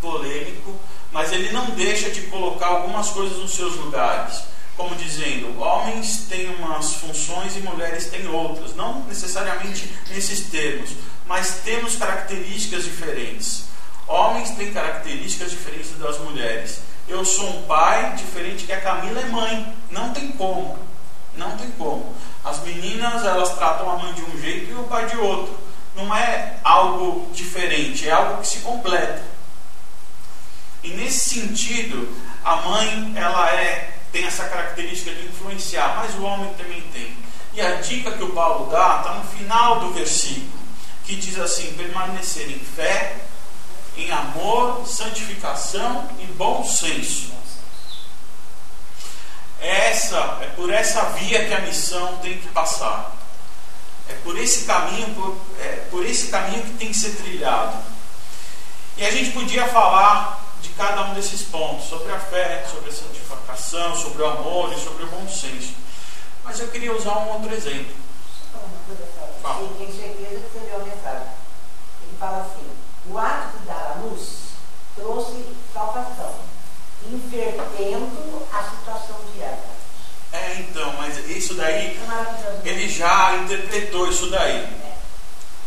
polêmico, 0.02 0.74
mas 1.12 1.32
ele 1.32 1.52
não 1.52 1.72
deixa 1.72 2.10
de 2.10 2.22
colocar 2.24 2.68
algumas 2.68 3.10
coisas 3.10 3.38
nos 3.38 3.54
seus 3.54 3.76
lugares. 3.76 4.44
Como 4.76 4.96
dizendo, 4.96 5.60
homens 5.60 6.26
têm 6.30 6.54
umas 6.56 6.94
funções 6.94 7.58
e 7.58 7.62
mulheres 7.62 8.10
têm 8.10 8.28
outras. 8.28 8.76
Não 8.76 9.04
necessariamente 9.06 9.92
nesses 10.10 10.52
termos, 10.52 10.92
mas 11.26 11.62
temos 11.64 11.96
características 11.96 12.84
diferentes. 12.84 13.66
Homens 14.08 14.52
têm 14.52 14.72
características 14.72 15.52
diferentes 15.52 15.98
das 15.98 16.20
mulheres. 16.20 16.80
Eu 17.08 17.24
sou 17.24 17.50
um 17.50 17.62
pai 17.64 18.16
diferente 18.16 18.66
que 18.66 18.74
a 18.74 18.82
Camila 18.82 19.22
é 19.22 19.26
mãe. 19.26 19.74
Não 19.90 20.14
tem 20.14 20.32
como. 20.32 20.78
Não 21.36 21.56
tem 21.58 21.70
como. 21.72 22.14
As 22.44 22.62
meninas, 22.64 23.26
elas 23.26 23.56
tratam 23.56 23.90
a 23.90 23.98
mãe 23.98 24.14
de 24.14 24.24
um 24.24 24.42
jeito 24.42 24.72
e 24.72 24.76
o 24.76 24.84
pai 24.84 25.06
de 25.06 25.18
outro. 25.18 25.58
Não 25.96 26.16
é 26.16 26.58
algo 26.64 27.32
diferente, 27.34 28.08
é 28.08 28.12
algo 28.12 28.42
que 28.42 28.48
se 28.48 28.60
completa. 28.60 29.24
E 30.84 30.90
nesse 30.90 31.30
sentido, 31.30 32.16
a 32.44 32.58
mãe, 32.58 33.14
ela 33.16 33.50
é 33.52 33.98
tem 34.12 34.26
essa 34.26 34.46
característica 34.46 35.14
de 35.14 35.28
influenciar, 35.28 35.98
mas 35.98 36.16
o 36.16 36.24
homem 36.24 36.54
também 36.54 36.82
tem. 36.94 37.16
E 37.54 37.62
a 37.62 37.76
dica 37.76 38.12
que 38.12 38.24
o 38.24 38.30
Paulo 38.30 38.70
dá 38.72 38.98
está 38.98 39.14
no 39.16 39.24
final 39.26 39.80
do 39.80 39.94
versículo, 39.94 40.60
que 41.04 41.16
diz 41.16 41.38
assim: 41.40 41.74
permanecer 41.74 42.50
em 42.50 42.60
fé, 42.60 43.16
em 43.98 44.12
amor, 44.12 44.86
santificação 44.88 46.08
e 46.20 46.26
bom 46.26 46.64
senso. 46.64 47.34
É, 49.60 49.90
essa, 49.90 50.38
é 50.42 50.48
por 50.56 50.72
essa 50.72 51.02
via 51.10 51.46
que 51.48 51.54
a 51.54 51.62
missão 51.62 52.18
tem 52.18 52.38
que 52.38 52.48
passar. 52.50 53.16
É 54.08 54.14
por 54.24 54.38
esse 54.38 54.66
caminho, 54.66 55.14
por, 55.16 55.38
é 55.60 55.88
por 55.90 56.06
esse 56.06 56.28
caminho 56.28 56.64
que 56.64 56.74
tem 56.74 56.90
que 56.90 56.98
ser 56.98 57.16
trilhado. 57.16 57.78
E 58.96 59.06
a 59.06 59.12
gente 59.12 59.32
podia 59.32 59.68
falar 59.68 60.44
de 60.62 60.70
cada 60.70 61.04
um 61.04 61.14
desses 61.14 61.42
pontos, 61.42 61.88
sobre 61.88 62.12
a 62.12 62.20
fé, 62.20 62.66
sobre 62.72 62.90
a 62.90 62.94
santificação, 62.94 63.96
sobre 63.96 64.22
o 64.22 64.26
amor 64.28 64.74
e 64.74 64.80
sobre 64.80 65.04
o 65.04 65.08
bom 65.08 65.28
senso. 65.28 65.74
Mas 66.44 66.60
eu 66.60 66.68
queria 66.70 66.96
usar 66.96 67.18
um 67.18 67.34
outro 67.34 67.54
exemplo. 67.54 67.96
Fala. 69.42 69.70
Tenho 69.78 69.94
certeza 69.94 70.40
que 70.40 70.60
você 70.60 70.74
a 70.74 70.80
mensagem. 70.80 71.28
Ele 72.04 72.18
fala 72.20 72.42
assim: 72.42 72.67
o 73.10 73.18
ato 73.18 73.58
de 73.60 73.66
dar 73.66 73.96
a 73.96 74.02
luz 74.02 74.48
trouxe 74.96 75.46
salvação 75.74 76.36
invertendo 77.06 78.48
a 78.52 78.64
situação 78.64 79.16
dieta. 79.34 79.78
É, 80.34 80.56
então, 80.60 80.94
mas 80.98 81.18
isso 81.30 81.54
daí, 81.54 81.98
ele 82.64 82.90
já 82.90 83.38
interpretou 83.38 84.08
isso 84.10 84.30
daí. 84.30 84.68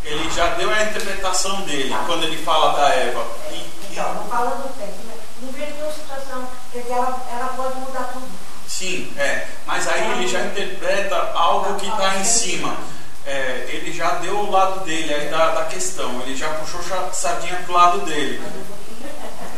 Ele 0.04 0.30
já 0.30 0.54
deu 0.54 0.70
a 0.70 0.82
interpretação 0.82 1.62
dele 1.62 1.90
tá. 1.90 2.04
quando 2.06 2.24
ele 2.24 2.42
fala 2.42 2.78
da 2.78 2.88
Eva. 2.94 3.26
É. 3.50 3.60
Então, 3.90 4.14
não 4.14 4.28
fala 4.28 4.56
do 4.56 4.68
tempo, 4.78 4.94
inverteu 5.42 5.88
a 5.88 5.92
situação, 5.92 6.48
porque 6.72 6.90
ela, 6.90 7.26
ela 7.32 7.48
pode 7.56 7.78
mudar 7.80 8.04
tudo. 8.12 8.28
Sim, 8.66 9.12
é. 9.16 9.46
Mas 9.66 9.86
aí 9.88 10.12
ele 10.12 10.28
já 10.28 10.44
interpreta 10.46 11.32
algo 11.34 11.78
que 11.78 11.86
está 11.86 12.16
em 12.16 12.24
cima. 12.24 12.76
É, 13.26 13.66
ele 13.68 13.92
já 13.92 14.14
deu 14.14 14.36
o 14.36 14.50
lado 14.50 14.84
dele 14.84 15.12
aí 15.12 15.28
da, 15.28 15.54
da 15.54 15.64
questão. 15.66 16.20
Ele 16.22 16.36
já 16.36 16.48
puxou 16.54 16.80
sardinha 17.12 17.56
pro 17.64 17.74
lado 17.74 18.00
dele. 18.04 18.40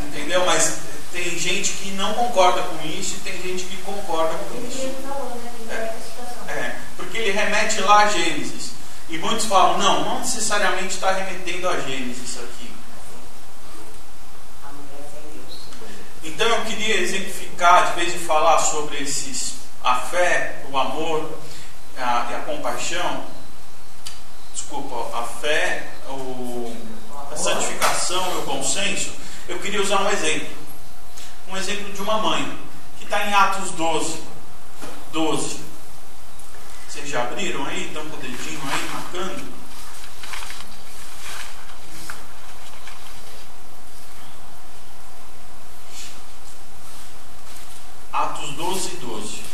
Entendeu? 0.07 0.45
Mas 0.45 0.79
tem 1.11 1.37
gente 1.37 1.71
que 1.73 1.91
não 1.91 2.13
concorda 2.13 2.61
com 2.63 2.87
isso 2.87 3.15
e 3.15 3.19
tem 3.19 3.41
gente 3.41 3.65
que 3.65 3.77
concorda 3.83 4.35
com 4.35 4.67
isso. 4.67 4.87
Né? 5.65 5.95
É, 6.47 6.51
é, 6.51 6.75
porque 6.97 7.17
ele 7.17 7.31
remete 7.31 7.81
lá 7.81 8.03
a 8.03 8.07
Gênesis. 8.07 8.71
E 9.09 9.17
muitos 9.17 9.45
falam, 9.45 9.77
não, 9.77 10.03
não 10.05 10.19
necessariamente 10.19 10.95
está 10.95 11.11
remetendo 11.11 11.69
a 11.69 11.79
Gênesis 11.79 12.37
aqui. 12.37 12.73
Então 16.23 16.47
eu 16.47 16.61
queria 16.65 17.01
exemplificar, 17.01 17.91
de 17.91 17.99
vez 17.99 18.15
em 18.15 18.25
falar 18.25 18.57
sobre 18.59 19.03
esses, 19.03 19.55
a 19.83 19.95
fé, 19.95 20.63
o 20.71 20.77
amor 20.77 21.37
a, 21.97 22.27
e 22.31 22.35
a 22.35 22.39
compaixão, 22.45 23.23
desculpa, 24.53 25.17
a 25.17 25.23
fé, 25.23 25.89
o, 26.07 26.75
a 27.31 27.35
santificação 27.35 28.35
e 28.35 28.37
o 28.37 28.41
bom 28.43 28.63
senso, 28.63 29.11
eu 29.47 29.59
queria 29.59 29.81
usar 29.81 30.01
um 30.01 30.09
exemplo 30.09 30.63
um 31.53 31.57
exemplo 31.57 31.93
de 31.93 32.01
uma 32.01 32.17
mãe, 32.17 32.59
que 32.97 33.03
está 33.03 33.27
em 33.27 33.33
Atos 33.33 33.71
12. 33.71 34.23
12. 35.11 35.59
Vocês 36.89 37.09
já 37.09 37.21
abriram 37.21 37.63
aí? 37.65 37.87
Estão 37.87 38.09
com 38.09 38.17
o 38.17 38.19
dedinho 38.19 38.59
aí 38.63 38.89
marcando? 38.91 39.53
Atos 48.11 48.49
12, 48.55 48.89
12. 48.97 49.52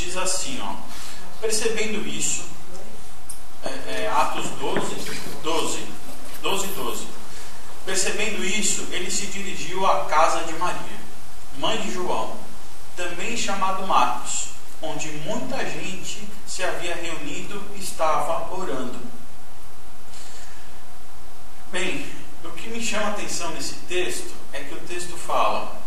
Diz 0.00 0.16
assim, 0.16 0.58
ó. 0.62 0.76
Percebendo 1.42 2.06
isso, 2.08 2.42
é, 3.62 4.04
é, 4.04 4.08
Atos 4.08 4.48
12, 4.58 4.94
12, 5.42 5.86
12, 6.42 6.66
12. 6.68 7.06
Percebendo 7.84 8.42
isso, 8.44 8.86
ele 8.90 9.10
se 9.10 9.26
dirigiu 9.26 9.84
à 9.86 10.06
casa 10.06 10.44
de 10.44 10.54
Maria, 10.54 10.98
mãe 11.58 11.80
de 11.82 11.92
João, 11.92 12.36
também 12.96 13.36
chamado 13.36 13.86
Marcos, 13.86 14.48
onde 14.80 15.08
muita 15.08 15.58
gente 15.68 16.26
se 16.46 16.62
havia 16.62 16.94
reunido 16.94 17.62
e 17.74 17.80
estava 17.80 18.54
orando. 18.54 18.98
Bem, 21.70 22.06
o 22.42 22.50
que 22.50 22.68
me 22.70 22.82
chama 22.82 23.08
a 23.08 23.10
atenção 23.10 23.50
nesse 23.50 23.74
texto 23.86 24.32
é 24.52 24.60
que 24.60 24.74
o 24.74 24.80
texto 24.80 25.16
fala: 25.16 25.79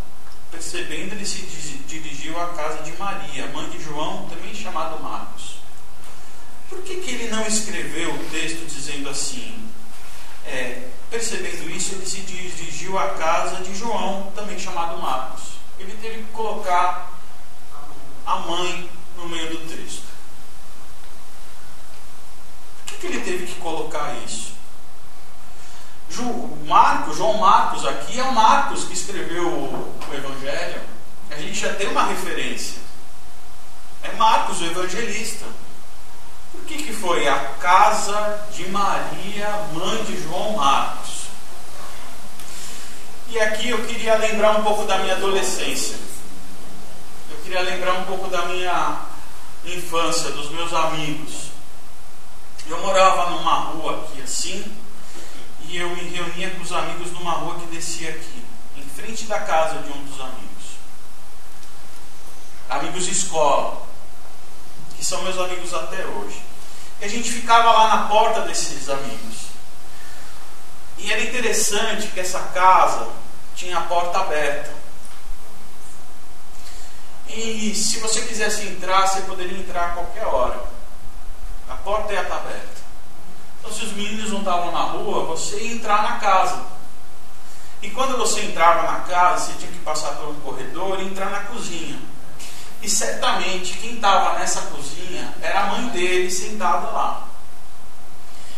percebendo, 0.54 1.14
ele 1.14 1.26
se 1.26 1.42
dirigiu 1.88 2.40
à 2.40 2.50
casa 2.54 2.84
de 2.84 2.92
Maria, 2.94 3.48
mãe 3.48 3.68
de 3.72 3.84
João, 3.84 4.30
também 4.30 4.54
chamado 4.54 5.02
Marcos. 5.02 5.58
Por 6.70 6.82
que, 6.84 6.98
que 6.98 7.12
ele 7.12 7.28
não 7.30 7.46
escreveu 7.46 8.14
o 8.14 8.30
texto 8.30 8.66
dizendo 8.68 9.10
assim? 9.10 9.68
É, 10.46 10.90
percebendo 11.10 11.70
isso, 11.72 11.96
ele 11.96 12.06
se 12.06 12.22
dirigiu 12.22 12.98
à 12.98 13.10
casa 13.16 13.64
de 13.64 13.76
João, 13.76 14.32
também 14.36 14.60
chamado 14.60 15.02
Marcos. 15.02 15.54
Ele 15.80 15.98
teve 16.02 16.24
que 16.24 16.32
colocar 16.32 17.12
a 18.26 18.36
mãe 18.40 18.90
no 19.18 19.28
meio 19.28 19.50
do 19.50 19.68
texto. 19.68 20.04
Por 22.78 22.94
que, 22.94 22.98
que 22.98 23.08
ele 23.08 23.22
teve 23.22 23.48
que 23.48 23.60
colocar 23.60 24.16
isso? 24.26 24.53
Marcos, 26.66 27.18
João 27.18 27.38
Marcos, 27.38 27.86
aqui 27.86 28.20
é 28.20 28.24
o 28.24 28.34
Marcos 28.34 28.86
que 28.86 28.94
escreveu 28.94 29.48
o 29.48 30.14
Evangelho. 30.14 30.82
A 31.32 31.36
gente 31.36 31.60
já 31.60 31.74
tem 31.74 31.88
uma 31.88 32.06
referência. 32.06 32.82
É 34.04 34.12
Marcos, 34.14 34.62
o 34.62 34.66
evangelista. 34.66 35.46
O 36.54 36.60
que, 36.66 36.84
que 36.84 36.94
foi 36.94 37.28
a 37.28 37.40
casa 37.60 38.48
de 38.54 38.68
Maria, 38.70 39.50
mãe 39.74 40.04
de 40.04 40.22
João 40.22 40.58
Marcos? 40.58 41.24
E 43.30 43.40
aqui 43.40 43.70
eu 43.70 43.84
queria 43.86 44.16
lembrar 44.18 44.60
um 44.60 44.64
pouco 44.64 44.86
da 44.86 45.00
minha 45.00 45.16
adolescência. 45.16 45.96
Eu 47.32 47.38
queria 47.38 47.62
lembrar 47.62 47.94
um 47.94 48.04
pouco 48.04 48.28
da 48.30 48.46
minha 48.46 49.00
infância, 49.66 50.30
dos 50.32 50.52
meus 50.52 50.72
amigos. 50.72 51.48
Eu 52.68 52.80
morava 52.80 53.32
numa 53.32 53.56
rua 53.56 54.04
aqui 54.04 54.22
assim, 54.22 54.64
e 55.68 55.78
eu 55.78 55.90
me 55.90 56.04
reunia 56.10 56.52
com 56.52 56.62
os 56.62 56.72
amigos 56.72 57.12
numa 57.12 57.32
rua 57.32 57.60
que 57.60 57.66
descia 57.68 58.10
aqui, 58.10 58.44
em 58.78 58.84
frente 58.84 59.26
da 59.26 59.40
casa 59.40 59.80
de 59.80 59.92
um 59.92 60.04
dos 60.04 60.20
amigos. 60.20 60.44
Amigos 62.70 63.06
de 63.06 63.12
escola 63.12 63.84
que 65.04 65.10
são 65.10 65.22
meus 65.24 65.38
amigos 65.38 65.74
até 65.74 66.06
hoje. 66.06 66.42
E 67.02 67.06
a 67.06 67.10
gente 67.10 67.30
ficava 67.30 67.72
lá 67.72 67.96
na 67.96 68.08
porta 68.08 68.42
desses 68.42 68.90
amigos. 68.90 69.48
E 70.98 71.12
era 71.12 71.22
interessante 71.22 72.08
que 72.08 72.22
essa 72.22 72.40
casa 72.40 73.10
tinha 73.54 73.78
a 73.78 73.82
porta 73.82 74.20
aberta. 74.20 74.72
E 77.28 77.76
se 77.76 78.00
você 78.00 78.22
quisesse 78.22 78.66
entrar, 78.68 79.08
você 79.08 79.22
poderia 79.22 79.58
entrar 79.58 79.88
a 79.88 79.94
qualquer 79.94 80.26
hora. 80.26 80.64
A 81.70 81.76
porta 81.76 82.14
ia 82.14 82.22
estar 82.22 82.38
aberta. 82.38 82.73
Então, 83.64 83.72
se 83.72 83.86
os 83.86 83.94
meninos 83.94 84.30
não 84.30 84.40
estavam 84.40 84.74
na 84.74 84.82
rua, 84.82 85.24
você 85.24 85.58
ia 85.58 85.76
entrar 85.76 86.04
na 86.04 86.18
casa. 86.18 86.62
E 87.82 87.90
quando 87.92 88.18
você 88.18 88.42
entrava 88.42 88.92
na 88.92 89.00
casa, 89.02 89.46
você 89.46 89.58
tinha 89.58 89.72
que 89.72 89.80
passar 89.80 90.16
por 90.16 90.28
um 90.28 90.40
corredor 90.42 91.00
e 91.00 91.06
entrar 91.06 91.30
na 91.30 91.40
cozinha. 91.46 91.98
E 92.82 92.90
certamente 92.90 93.78
quem 93.78 93.96
estava 93.96 94.38
nessa 94.38 94.64
cozinha 94.64 95.34
era 95.42 95.62
a 95.62 95.66
mãe 95.68 95.88
dele 95.88 96.30
sentada 96.30 96.88
lá. 96.88 97.28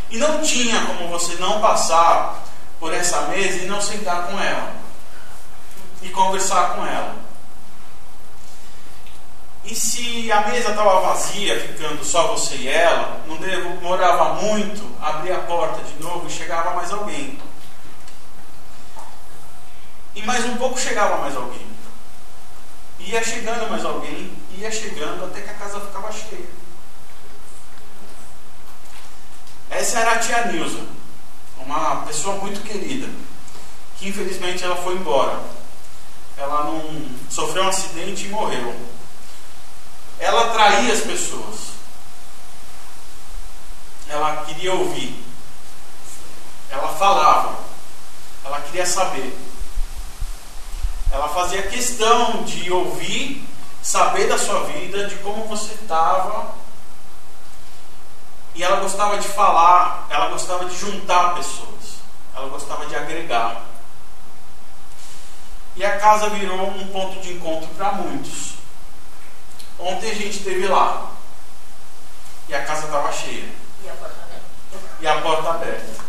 E 0.10 0.18
não 0.18 0.42
tinha 0.42 0.84
como 0.88 1.10
você 1.10 1.36
não 1.36 1.62
passar 1.62 2.44
por 2.80 2.92
essa 2.92 3.22
mesa 3.28 3.64
e 3.64 3.68
não 3.68 3.80
sentar 3.80 4.28
com 4.28 4.40
ela 4.40 4.74
e 6.02 6.10
conversar 6.10 6.76
com 6.76 6.86
ela. 6.86 7.25
E 9.65 9.74
se 9.74 10.31
a 10.31 10.41
mesa 10.48 10.69
estava 10.69 11.00
vazia, 11.00 11.60
ficando 11.60 12.05
só 12.05 12.27
você 12.27 12.55
e 12.55 12.67
ela, 12.67 13.24
não 13.27 13.36
demorava 13.38 14.36
muito, 14.36 14.95
abria 15.01 15.38
a 15.38 15.41
porta 15.41 15.81
de 15.81 16.03
novo 16.03 16.27
e 16.27 16.31
chegava 16.31 16.75
mais 16.75 16.91
alguém. 16.91 17.39
E 20.13 20.22
mais 20.22 20.45
um 20.45 20.55
pouco 20.57 20.79
chegava 20.79 21.17
mais 21.17 21.36
alguém. 21.36 21.65
Ia 23.00 23.24
chegando 23.24 23.69
mais 23.69 23.84
alguém, 23.84 24.31
ia 24.55 24.72
chegando 24.72 25.25
até 25.25 25.41
que 25.41 25.50
a 25.50 25.55
casa 25.55 25.81
ficava 25.81 26.12
cheia. 26.12 26.48
Essa 29.69 30.00
era 30.00 30.12
a 30.12 30.19
tia 30.19 30.45
Nilza, 30.45 30.86
uma 31.57 32.03
pessoa 32.05 32.36
muito 32.36 32.63
querida, 32.63 33.10
que 33.98 34.10
infelizmente 34.10 34.63
ela 34.63 34.75
foi 34.75 34.93
embora. 34.93 35.39
Ela 36.38 36.65
não 36.65 37.10
sofreu 37.29 37.63
um 37.63 37.67
acidente 37.67 38.25
e 38.25 38.29
morreu. 38.29 38.95
Ela 40.25 40.48
atraía 40.48 40.91
as 40.91 41.01
pessoas. 41.01 41.75
Ela 44.10 44.38
queria 44.38 44.74
ouvir. 44.74 45.24
Ela 46.72 46.88
falava. 46.96 47.60
Ela 48.44 48.60
queria 48.62 48.88
saber. 48.88 49.38
Ela 51.12 51.27
fazia 51.27 51.62
questão 51.67 52.41
de 52.44 52.72
ouvir, 52.72 53.48
saber 53.84 54.27
da 54.27 54.39
sua 54.39 54.63
vida, 54.63 55.08
de 55.08 55.15
como 55.17 55.46
você 55.46 55.75
estava. 55.75 56.55
E 58.55 58.63
ela 58.63 58.77
gostava 58.77 59.20
de 59.20 59.27
falar, 59.27 60.08
ela 60.10 60.29
gostava 60.29 60.65
de 60.65 60.75
juntar 60.75 61.36
pessoas, 61.36 62.00
ela 62.36 62.50
gostava 62.50 62.88
de 62.88 62.96
agregar. 62.96 63.62
E 65.75 65.86
a 65.86 66.00
casa 66.00 66.29
virou 66.29 66.67
um 66.70 66.88
ponto 66.88 67.22
de 67.22 67.34
encontro 67.34 67.70
para 67.75 67.91
muitos. 67.91 68.64
Ontem 69.79 70.12
a 70.12 70.15
gente 70.15 70.38
esteve 70.38 70.67
lá. 70.67 71.12
E 72.48 72.55
a 72.55 72.63
casa 72.63 72.86
estava 72.86 73.12
cheia. 73.12 73.50
E 73.84 73.89
a 73.89 73.94
porta 73.94 74.22
aberta. 74.22 74.46
E 75.01 75.08
a 75.08 75.22
porta 75.22 75.50
aberta. 75.50 76.05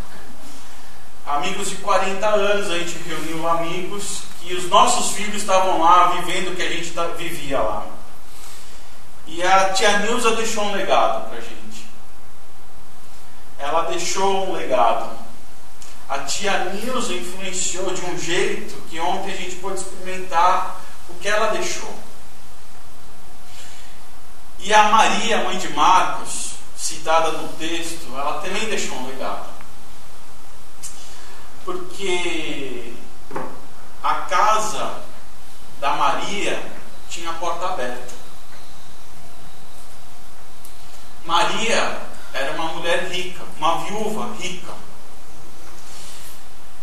Amigos 1.27 1.71
de 1.71 1.77
40 1.77 2.27
anos, 2.27 2.71
a 2.71 2.79
gente 2.79 2.99
reuniu 2.99 3.49
amigos 3.49 4.23
e 4.45 4.55
os 4.55 4.69
nossos 4.69 5.17
filhos 5.17 5.43
estavam 5.43 5.83
lá 5.83 6.13
vivendo 6.13 6.53
o 6.53 6.57
que 6.57 6.63
a 6.63 6.71
gente 6.71 6.95
vivia 7.19 7.61
lá. 7.61 7.85
E 9.27 9.43
a 9.43 9.73
tia 9.73 9.99
Nilza 9.99 10.37
deixou 10.37 10.65
um 10.65 10.73
legado 10.73 11.29
para 11.29 11.39
a 11.39 11.41
gente. 11.41 11.85
Ela 13.59 13.83
deixou 13.87 14.49
um 14.49 14.53
legado. 14.53 15.19
A 16.09 16.21
tia 16.21 16.67
Nilza 16.67 17.13
influenciou 17.13 17.93
de 17.93 18.05
um 18.05 18.17
jeito 18.17 18.81
que 18.89 19.01
ontem 19.01 19.33
a 19.33 19.37
gente 19.37 19.57
pôde 19.57 19.81
experimentar 19.81 20.81
o 21.09 21.15
que 21.15 21.27
ela 21.27 21.49
deixou. 21.49 21.93
E 24.67 24.75
a 24.75 24.89
Maria, 24.89 25.45
mãe 25.45 25.57
de 25.59 25.69
Marcos, 25.69 26.55
citada 26.77 27.31
no 27.31 27.47
texto, 27.51 28.13
ela 28.13 28.41
também 28.41 28.69
deixou 28.69 28.97
um 28.97 29.07
legado. 29.07 29.49
Porque 31.65 32.93
a 34.03 34.15
casa 34.23 35.05
da 35.79 35.93
Maria 35.93 36.61
tinha 37.09 37.31
a 37.31 37.35
porta 37.35 37.65
aberta. 37.65 38.13
Maria 41.25 42.03
era 42.33 42.51
uma 42.55 42.73
mulher 42.73 43.09
rica, 43.09 43.45
uma 43.59 43.85
viúva 43.85 44.35
rica, 44.35 44.75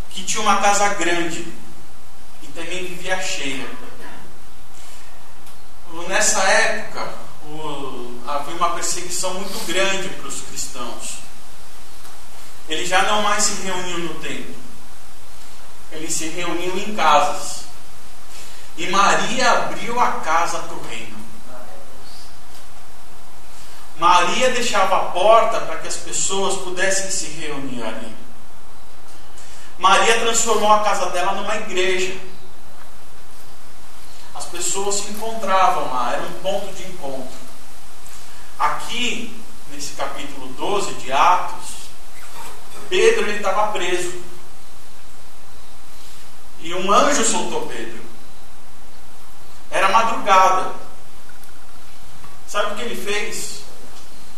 que 0.08 0.24
tinha 0.24 0.42
uma 0.42 0.58
casa 0.62 0.88
grande 0.94 1.52
e 2.40 2.46
também 2.46 2.86
vivia 2.86 3.20
cheia. 3.20 3.68
Nessa 6.08 6.40
época, 6.44 7.23
o, 7.46 8.20
havia 8.26 8.54
uma 8.54 8.70
perseguição 8.70 9.34
muito 9.34 9.66
grande 9.66 10.08
para 10.08 10.28
os 10.28 10.40
cristãos. 10.42 11.18
Eles 12.68 12.88
já 12.88 13.02
não 13.02 13.22
mais 13.22 13.44
se 13.44 13.62
reuniam 13.62 13.98
no 13.98 14.14
templo 14.14 14.64
eles 15.94 16.12
se 16.12 16.28
reuniam 16.28 16.76
em 16.76 16.94
casas. 16.94 17.64
E 18.76 18.88
Maria 18.88 19.50
abriu 19.50 19.98
a 20.00 20.12
casa 20.12 20.58
para 20.58 20.76
o 20.76 20.82
reino. 20.88 21.14
Maria 23.96 24.50
deixava 24.50 24.96
a 24.96 25.04
porta 25.10 25.60
para 25.60 25.76
que 25.76 25.86
as 25.86 25.96
pessoas 25.96 26.60
pudessem 26.62 27.10
se 27.10 27.26
reunir 27.40 27.82
ali. 27.82 28.12
Maria 29.78 30.20
transformou 30.20 30.72
a 30.72 30.82
casa 30.82 31.10
dela 31.10 31.32
numa 31.32 31.56
igreja. 31.56 32.16
As 34.34 34.46
pessoas 34.46 34.96
se 34.96 35.10
encontravam 35.10 35.92
lá, 35.92 36.14
era 36.14 36.22
um 36.22 36.32
ponto 36.40 36.72
de 36.74 36.82
encontro. 36.84 37.36
Aqui, 38.58 39.40
nesse 39.70 39.94
capítulo 39.94 40.48
12 40.54 40.94
de 40.94 41.12
Atos, 41.12 41.74
Pedro 42.88 43.30
estava 43.30 43.72
preso. 43.72 44.22
E 46.60 46.74
um 46.74 46.92
anjo 46.92 47.24
soltou 47.24 47.66
Pedro. 47.66 48.02
Era 49.70 49.88
madrugada. 49.88 50.72
Sabe 52.46 52.72
o 52.72 52.76
que 52.76 52.82
ele 52.82 52.96
fez? 52.96 53.62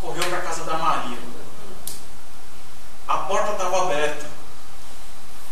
Correu 0.00 0.24
para 0.24 0.38
a 0.38 0.42
casa 0.42 0.64
da 0.64 0.78
Maria. 0.78 1.18
A 3.06 3.18
porta 3.18 3.52
estava 3.52 3.82
aberta. 3.82 4.26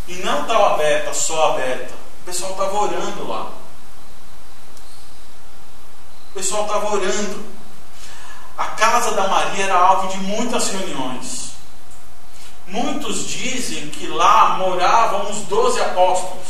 E 0.09 0.15
não 0.17 0.43
estava 0.43 0.75
aberta, 0.75 1.15
só 1.15 1.53
aberta. 1.53 1.95
O 2.23 2.25
pessoal 2.25 2.53
estava 2.53 2.75
orando 2.75 3.29
lá. 3.29 3.53
O 6.35 6.39
pessoal 6.39 6.67
estava 6.67 6.93
orando. 6.93 7.45
A 8.59 8.65
casa 8.65 9.13
da 9.13 9.29
Maria 9.29 9.67
era 9.67 9.79
alvo 9.79 10.09
de 10.09 10.19
muitas 10.19 10.69
reuniões. 10.69 11.53
Muitos 12.67 13.29
dizem 13.29 13.89
que 13.91 14.09
lá 14.09 14.57
moravam 14.59 15.31
os 15.31 15.43
doze 15.43 15.81
apóstolos. 15.81 16.49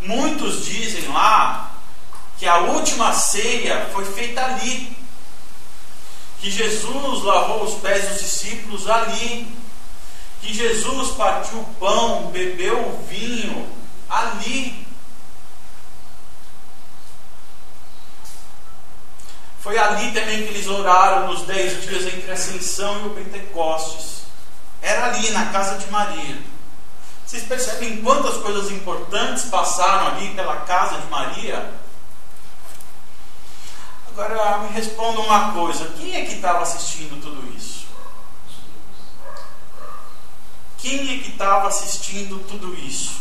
Muitos 0.00 0.64
dizem 0.64 1.08
lá 1.08 1.72
que 2.38 2.46
a 2.46 2.58
última 2.58 3.12
ceia 3.14 3.90
foi 3.92 4.04
feita 4.04 4.44
ali. 4.44 4.96
Que 6.38 6.52
Jesus 6.52 7.24
lavou 7.24 7.64
os 7.64 7.80
pés 7.80 8.10
dos 8.10 8.20
discípulos 8.20 8.88
ali. 8.88 9.52
Que 10.40 10.54
Jesus 10.54 11.16
partiu 11.16 11.58
o 11.58 11.74
pão, 11.80 12.30
bebeu 12.30 12.78
o 12.78 13.04
vinho 13.08 13.68
ali. 14.08 14.86
Foi 19.60 19.76
ali 19.76 20.12
também 20.12 20.42
que 20.42 20.48
eles 20.48 20.66
oraram 20.66 21.28
nos 21.28 21.42
dez 21.42 21.82
dias 21.82 22.06
entre 22.06 22.30
a 22.30 22.34
Ascensão 22.34 23.02
e 23.02 23.06
o 23.08 23.10
Pentecostes. 23.10 24.22
Era 24.80 25.06
ali, 25.06 25.30
na 25.30 25.46
casa 25.46 25.78
de 25.78 25.90
Maria. 25.90 26.38
Vocês 27.26 27.44
percebem 27.44 28.02
quantas 28.02 28.38
coisas 28.38 28.70
importantes 28.70 29.44
passaram 29.44 30.08
ali 30.08 30.30
pela 30.34 30.56
casa 30.62 30.98
de 30.98 31.06
Maria? 31.08 31.72
Agora 34.08 34.58
me 34.58 34.68
responda 34.70 35.20
uma 35.20 35.52
coisa: 35.52 35.92
quem 35.96 36.16
é 36.16 36.24
que 36.24 36.34
estava 36.34 36.62
assistindo 36.62 37.20
tudo 37.20 37.56
isso? 37.56 37.86
Quem 40.78 41.14
é 41.14 41.22
que 41.22 41.30
estava 41.32 41.68
assistindo 41.68 42.42
tudo 42.48 42.74
isso? 42.74 43.20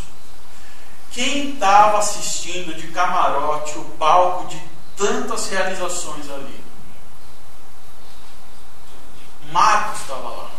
Quem 1.12 1.52
estava 1.52 2.00
assistindo 2.00 2.74
de 2.74 2.88
camarote 2.88 3.78
o 3.78 3.84
palco 4.00 4.48
de 4.48 4.62
tantas 5.00 5.50
realizações 5.50 6.30
ali? 6.30 6.64
Marcos 9.52 10.02
estava 10.02 10.30
lá. 10.30 10.52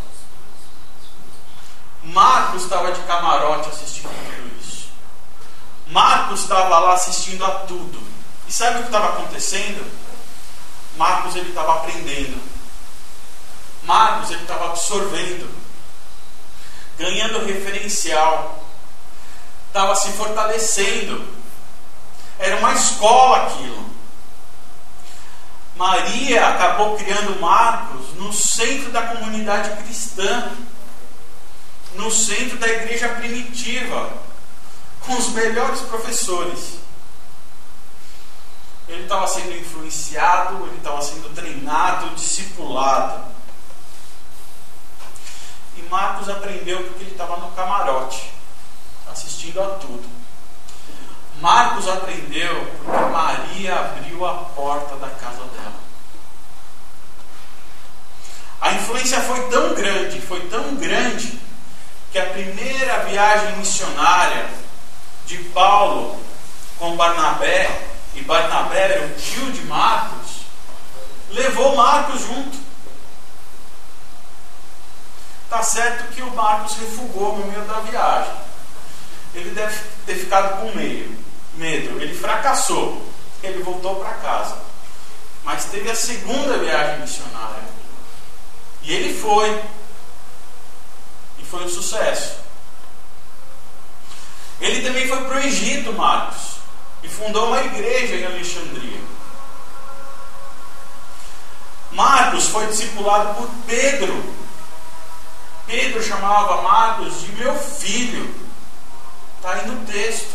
Marcos 2.03 2.63
estava 2.63 2.91
de 2.91 3.01
camarote 3.03 3.69
assistindo 3.69 4.09
tudo 4.09 4.61
isso. 4.61 4.89
Marcos 5.89 6.41
estava 6.41 6.79
lá 6.79 6.95
assistindo 6.95 7.45
a 7.45 7.51
tudo. 7.67 8.03
E 8.49 8.53
sabe 8.53 8.79
o 8.79 8.81
que 8.81 8.87
estava 8.87 9.11
acontecendo? 9.11 9.87
Marcos 10.97 11.37
ele 11.37 11.51
estava 11.51 11.75
aprendendo. 11.75 12.41
Marcos 13.85 14.31
ele 14.31 14.43
estava 14.43 14.67
absorvendo, 14.67 15.51
ganhando 16.99 17.45
referencial, 17.47 18.63
estava 19.67 19.95
se 19.97 20.13
fortalecendo. 20.13 21.25
Era 22.39 22.57
uma 22.57 22.73
escola 22.73 23.47
aquilo. 23.47 23.90
Maria 25.81 26.47
acabou 26.47 26.95
criando 26.99 27.41
Marcos 27.41 28.13
no 28.17 28.31
centro 28.35 28.93
da 28.93 29.01
comunidade 29.01 29.83
cristã, 29.83 30.53
no 31.95 32.11
centro 32.11 32.59
da 32.59 32.69
igreja 32.69 33.09
primitiva, 33.09 34.13
com 35.07 35.15
os 35.15 35.29
melhores 35.31 35.81
professores. 35.81 36.81
Ele 38.89 39.05
estava 39.05 39.27
sendo 39.27 39.57
influenciado, 39.57 40.67
ele 40.67 40.77
estava 40.77 41.01
sendo 41.01 41.35
treinado, 41.35 42.15
discipulado. 42.15 43.25
E 45.79 45.83
Marcos 45.85 46.29
aprendeu 46.29 46.85
porque 46.85 47.05
ele 47.05 47.13
estava 47.13 47.39
no 47.39 47.53
camarote, 47.53 48.31
assistindo 49.11 49.63
a 49.63 49.77
tudo. 49.77 50.07
Marcos 51.41 51.89
aprendeu 51.89 52.67
porque 52.77 53.01
Maria 53.11 53.75
abriu 53.75 54.27
a 54.27 54.35
porta 54.35 54.97
da 54.97 55.09
casa 55.09 55.43
dela. 55.45 55.81
A 58.61 58.73
influência 59.01 59.21
foi 59.23 59.49
tão 59.49 59.75
grande, 59.75 60.21
foi 60.21 60.41
tão 60.49 60.75
grande, 60.77 61.41
que 62.13 62.19
a 62.19 62.27
primeira 62.27 63.05
viagem 63.05 63.57
missionária 63.57 64.47
de 65.27 65.39
Paulo 65.45 66.21
com 66.79 66.97
Barnabé, 66.97 67.89
e 68.15 68.21
Barnabé 68.23 68.93
era 68.93 69.07
o 69.07 69.15
tio 69.15 69.53
de 69.53 69.63
Marcos, 69.63 70.41
levou 71.31 71.77
Marcos 71.77 72.21
junto. 72.23 72.59
Tá 75.49 75.63
certo 75.63 76.13
que 76.15 76.23
o 76.23 76.31
Marcos 76.35 76.77
refugou 76.77 77.37
no 77.39 77.47
meio 77.47 77.65
da 77.65 77.81
viagem. 77.81 78.35
Ele 79.35 79.51
deve 79.51 79.79
ter 80.07 80.15
ficado 80.15 80.61
com 80.61 80.77
medo. 80.77 81.17
medo. 81.55 82.01
Ele 82.01 82.15
fracassou. 82.15 83.05
Ele 83.43 83.63
voltou 83.63 83.97
para 83.97 84.15
casa. 84.15 84.57
Mas 85.43 85.65
teve 85.65 85.91
a 85.91 85.95
segunda 85.95 86.59
viagem 86.59 87.01
missionária. 87.01 87.80
E 88.91 88.93
ele 88.93 89.15
foi. 89.15 89.49
E 91.39 91.45
foi 91.45 91.65
um 91.65 91.69
sucesso. 91.69 92.41
Ele 94.61 94.83
também 94.83 95.07
foi 95.07 95.23
para 95.23 95.37
o 95.37 95.45
Egito, 95.45 95.93
Marcos, 95.93 96.57
e 97.01 97.09
fundou 97.09 97.47
uma 97.47 97.63
igreja 97.63 98.17
em 98.17 98.27
Alexandria. 98.27 99.01
Marcos 101.93 102.49
foi 102.49 102.67
discipulado 102.67 103.37
por 103.37 103.49
Pedro. 103.65 104.35
Pedro 105.69 106.03
chamava 106.03 106.61
Marcos 106.63 107.21
de 107.21 107.31
meu 107.35 107.57
filho. 107.57 108.35
Está 109.37 109.53
aí 109.53 109.69
no 109.69 109.87
texto. 109.87 110.35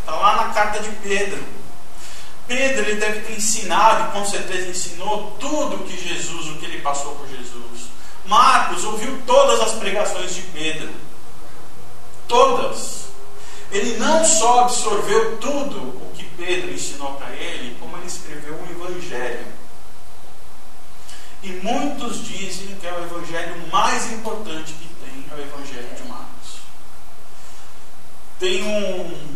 Está 0.00 0.16
lá 0.16 0.44
na 0.44 0.52
carta 0.52 0.80
de 0.80 0.90
Pedro. 0.96 1.40
Pedro 2.46 2.88
ele 2.88 3.00
deve 3.00 3.20
ter 3.20 3.36
ensinado, 3.36 4.08
e 4.08 4.12
com 4.12 4.24
certeza 4.24 4.68
ensinou 4.68 5.36
tudo 5.40 5.84
que 5.84 5.96
Jesus, 5.96 6.48
o 6.48 6.58
que 6.58 6.66
ele 6.66 6.80
passou 6.80 7.14
por 7.16 7.28
Jesus. 7.28 7.90
Marcos 8.24 8.84
ouviu 8.84 9.20
todas 9.26 9.60
as 9.60 9.72
pregações 9.72 10.34
de 10.34 10.42
Pedro. 10.42 10.90
Todas. 12.28 13.06
Ele 13.70 13.96
não 13.98 14.24
só 14.24 14.60
absorveu 14.60 15.38
tudo 15.38 15.78
o 15.78 16.12
que 16.14 16.24
Pedro 16.24 16.72
ensinou 16.72 17.14
para 17.14 17.34
ele, 17.34 17.76
como 17.80 17.96
ele 17.96 18.06
escreveu 18.06 18.54
um 18.54 18.70
evangelho. 18.70 19.46
E 21.42 21.50
muitos 21.62 22.24
dizem 22.24 22.76
que 22.76 22.86
é 22.86 22.92
o 22.92 23.04
evangelho 23.04 23.68
mais 23.70 24.12
importante 24.12 24.72
que 24.72 24.88
tem, 25.04 25.24
é 25.30 25.34
o 25.34 25.42
evangelho 25.42 25.94
de 25.94 26.08
Marcos. 26.08 26.60
Tem 28.38 28.62
um 28.64 29.35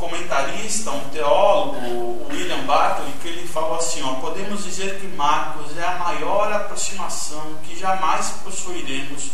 comentarista, 0.00 0.90
um 0.90 1.08
teólogo, 1.10 2.26
William 2.30 2.64
Bartley, 2.64 3.12
que 3.20 3.28
ele 3.28 3.46
falou 3.46 3.76
assim: 3.76 4.02
ó, 4.02 4.14
podemos 4.14 4.64
dizer 4.64 4.98
que 4.98 5.06
Marcos 5.06 5.76
é 5.76 5.86
a 5.86 5.98
maior 5.98 6.50
aproximação 6.50 7.58
que 7.62 7.78
jamais 7.78 8.30
possuiremos 8.42 9.30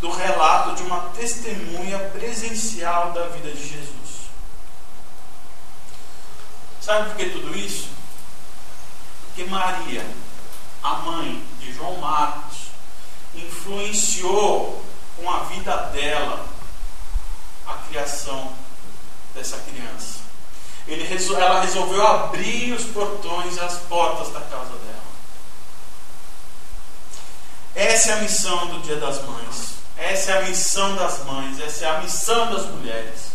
do 0.00 0.10
relato 0.10 0.76
de 0.76 0.82
uma 0.82 1.00
testemunha 1.16 1.98
presencial 2.10 3.12
da 3.12 3.26
vida 3.28 3.50
de 3.50 3.60
Jesus. 3.60 4.30
Sabe 6.80 7.08
por 7.08 7.16
que 7.16 7.30
tudo 7.30 7.56
isso? 7.56 7.88
Porque 9.26 9.44
Maria, 9.44 10.06
a 10.82 10.94
mãe 10.96 11.42
de 11.58 11.72
João 11.72 11.96
Marcos, 11.96 12.70
influenciou 13.34 14.84
com 15.16 15.30
a 15.30 15.40
vida 15.44 15.76
dela 15.92 16.46
a 17.66 17.74
criação 17.88 18.52
dessa 19.34 19.58
criança. 19.58 20.20
Ele, 20.86 21.06
ela 21.36 21.60
resolveu 21.60 22.06
abrir 22.06 22.72
os 22.72 22.84
portões 22.84 23.56
e 23.56 23.60
as 23.60 23.78
portas 23.80 24.32
da 24.32 24.40
casa 24.40 24.70
dela. 24.70 25.00
Essa 27.74 28.10
é 28.10 28.12
a 28.14 28.22
missão 28.22 28.66
do 28.66 28.80
Dia 28.80 28.96
das 28.96 29.22
Mães. 29.24 29.70
Essa 29.96 30.32
é 30.32 30.38
a 30.38 30.42
missão 30.48 30.96
das 30.96 31.24
mães. 31.24 31.60
Essa 31.60 31.84
é 31.84 31.88
a 31.90 32.00
missão 32.00 32.52
das 32.52 32.66
mulheres. 32.66 33.32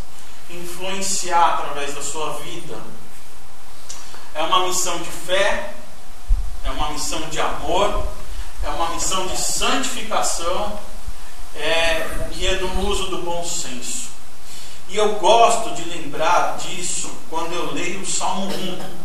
Influenciar 0.50 1.54
através 1.54 1.94
da 1.94 2.02
sua 2.02 2.34
vida. 2.40 2.76
É 4.34 4.42
uma 4.42 4.68
missão 4.68 4.98
de 4.98 5.10
fé. 5.10 5.74
É 6.64 6.72
uma 6.72 6.90
missão 6.90 7.22
de 7.30 7.40
amor. 7.40 8.08
É 8.64 8.70
uma 8.70 8.90
missão 8.90 9.28
de 9.28 9.38
santificação. 9.38 10.80
É, 11.56 12.30
e 12.32 12.48
é 12.48 12.56
do 12.56 12.68
uso 12.86 13.08
do 13.08 13.22
bom 13.22 13.46
senso. 13.46 14.05
E 14.88 14.98
eu 14.98 15.16
gosto 15.16 15.74
de 15.74 15.84
lembrar 15.90 16.58
disso 16.58 17.12
quando 17.30 17.54
eu 17.54 17.74
leio 17.74 18.02
o 18.02 18.06
Salmo 18.06 18.48
1, 18.48 18.96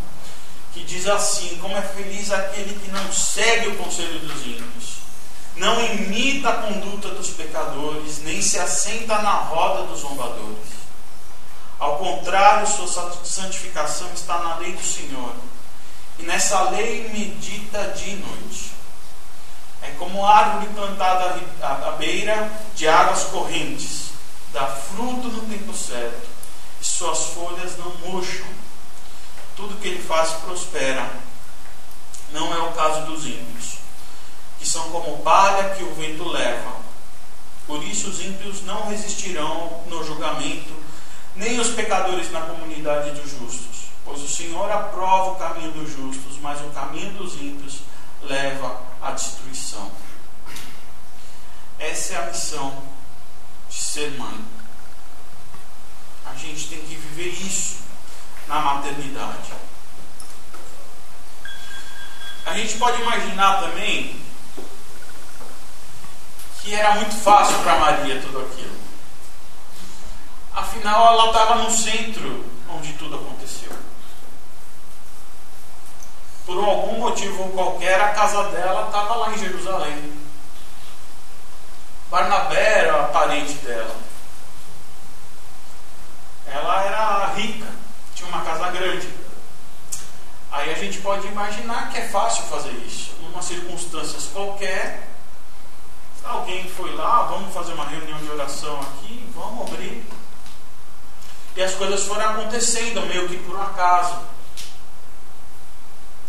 que 0.75 0.85
diz 0.85 1.07
assim: 1.09 1.59
Como 1.59 1.77
é 1.77 1.83
feliz 1.83 2.31
aquele 2.31 2.79
que 2.79 2.90
não 2.90 3.12
segue 3.12 3.69
o 3.69 3.77
conselho 3.79 4.21
dos 4.21 4.47
ímpios, 4.47 4.99
não 5.57 5.83
imita 5.85 6.51
a 6.51 6.62
conduta 6.62 7.09
dos 7.09 7.31
pecadores, 7.31 8.23
nem 8.23 8.43
se 8.43 8.59
assenta 8.59 9.23
na 9.23 9.33
roda 9.33 9.87
dos 9.87 10.01
zombadores. 10.01 10.81
Ao 11.79 11.97
contrário, 11.97 12.66
sua 12.66 13.11
santificação 13.25 14.09
está 14.14 14.38
na 14.38 14.59
lei 14.59 14.73
do 14.73 14.85
Senhor, 14.85 15.33
e 16.19 16.23
nessa 16.25 16.69
lei 16.71 17.09
medita 17.09 17.95
dia 17.97 18.12
e 18.12 18.16
noite. 18.16 18.71
É 19.83 19.93
como 19.93 20.27
árvore 20.27 20.66
plantada 20.75 21.40
à 21.62 21.93
beira 21.93 22.53
de 22.75 22.87
águas 22.87 23.25
correntes 23.25 24.10
dá 24.53 24.67
fruto 24.67 25.29
no 25.29 25.43
tempo 25.43 25.73
certo, 25.73 26.29
e 26.81 26.85
suas 26.85 27.27
folhas 27.27 27.77
não 27.79 27.91
murcham. 27.99 28.47
Tudo 29.57 29.81
que 29.81 29.89
ele 29.89 30.03
faz 30.03 30.31
prospera. 30.45 31.11
Não 32.33 32.55
é 32.55 32.59
o 32.59 32.73
caso 32.73 33.07
dos 33.07 33.27
ímpios, 33.27 33.79
que 34.59 34.67
são 34.67 34.91
como 34.91 35.19
palha 35.19 35.75
que 35.75 35.83
o 35.83 35.95
vento 35.95 36.29
leva. 36.29 36.73
Por 37.67 37.83
isso 37.85 38.09
os 38.09 38.21
ímpios 38.21 38.63
não 38.63 38.89
resistirão 38.89 39.83
no 39.87 40.05
julgamento, 40.05 40.73
nem 41.35 41.59
os 41.59 41.69
pecadores 41.69 42.31
na 42.31 42.43
comunidade 42.43 43.11
dos 43.13 43.31
justos. 43.31 43.91
Pois 44.05 44.23
o 44.23 44.29
Senhor 44.29 44.71
aprova 44.71 45.33
o 45.33 45.37
caminho 45.37 45.73
dos 45.73 45.91
justos, 45.91 46.39
mas 46.41 46.61
o 46.61 46.71
caminho 46.71 47.13
dos 47.15 47.35
ímpios 47.35 47.81
leva 48.23 48.81
à 49.03 49.13
destruição. 49.13 49.91
Essa 51.79 52.15
é 52.15 52.17
a 52.17 52.27
missão 52.27 52.89
de 53.71 53.77
ser 53.77 54.11
mãe. 54.19 54.45
A 56.27 56.35
gente 56.35 56.69
tem 56.69 56.81
que 56.81 56.95
viver 56.97 57.29
isso 57.29 57.77
na 58.47 58.61
maternidade. 58.61 59.53
A 62.45 62.55
gente 62.55 62.77
pode 62.79 63.01
imaginar 63.01 63.61
também 63.61 64.21
que 66.61 66.75
era 66.75 66.97
muito 66.97 67.15
fácil 67.15 67.59
para 67.61 67.79
Maria 67.79 68.21
tudo 68.21 68.41
aquilo. 68.41 68.77
Afinal, 70.53 71.15
ela 71.15 71.27
estava 71.29 71.55
no 71.57 71.71
centro 71.71 72.45
onde 72.69 72.93
tudo 72.95 73.17
aconteceu. 73.17 73.73
Por 76.45 76.59
algum 76.65 76.99
motivo 76.99 77.51
qualquer, 77.51 78.01
a 78.01 78.13
casa 78.13 78.45
dela 78.51 78.87
estava 78.87 79.15
lá 79.15 79.33
em 79.33 79.39
Jerusalém. 79.39 80.30
Barnabé 82.11 82.81
era 82.81 83.05
parente 83.05 83.55
dela. 83.59 83.94
Ela 86.44 86.85
era 86.85 87.27
rica, 87.35 87.68
tinha 88.14 88.29
uma 88.29 88.42
casa 88.42 88.68
grande. 88.70 89.09
Aí 90.51 90.73
a 90.73 90.75
gente 90.75 90.99
pode 90.99 91.29
imaginar 91.29 91.90
que 91.90 91.99
é 91.99 92.09
fácil 92.09 92.42
fazer 92.44 92.73
isso. 92.85 93.14
Numa 93.23 93.40
circunstâncias 93.40 94.27
qualquer, 94.33 95.09
alguém 96.25 96.68
foi 96.68 96.92
lá, 96.96 97.23
vamos 97.23 97.55
fazer 97.55 97.75
uma 97.75 97.85
reunião 97.87 98.18
de 98.18 98.29
oração 98.29 98.81
aqui, 98.81 99.25
vamos 99.33 99.68
abrir. 99.68 100.05
E 101.55 101.62
as 101.62 101.75
coisas 101.75 102.03
foram 102.05 102.31
acontecendo 102.31 103.07
meio 103.07 103.29
que 103.29 103.38
por 103.38 103.55
um 103.55 103.62
acaso. 103.62 104.18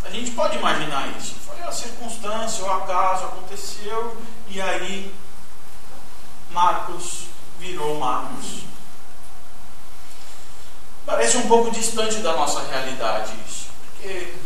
A 0.03 0.09
gente 0.11 0.29
pode 0.31 0.57
imaginar 0.57 1.07
isso. 1.17 1.35
Foi 1.45 1.59
a 1.63 1.71
circunstância, 1.71 2.63
o 2.63 2.71
acaso, 2.71 3.25
aconteceu, 3.25 4.17
e 4.47 4.61
aí 4.61 5.13
Marcos 6.51 7.25
virou 7.59 7.99
Marcos. 7.99 8.61
Parece 11.05 11.37
um 11.37 11.47
pouco 11.47 11.71
distante 11.71 12.17
da 12.19 12.33
nossa 12.33 12.61
realidade 12.63 13.33
isso, 13.47 13.67
porque 13.91 14.41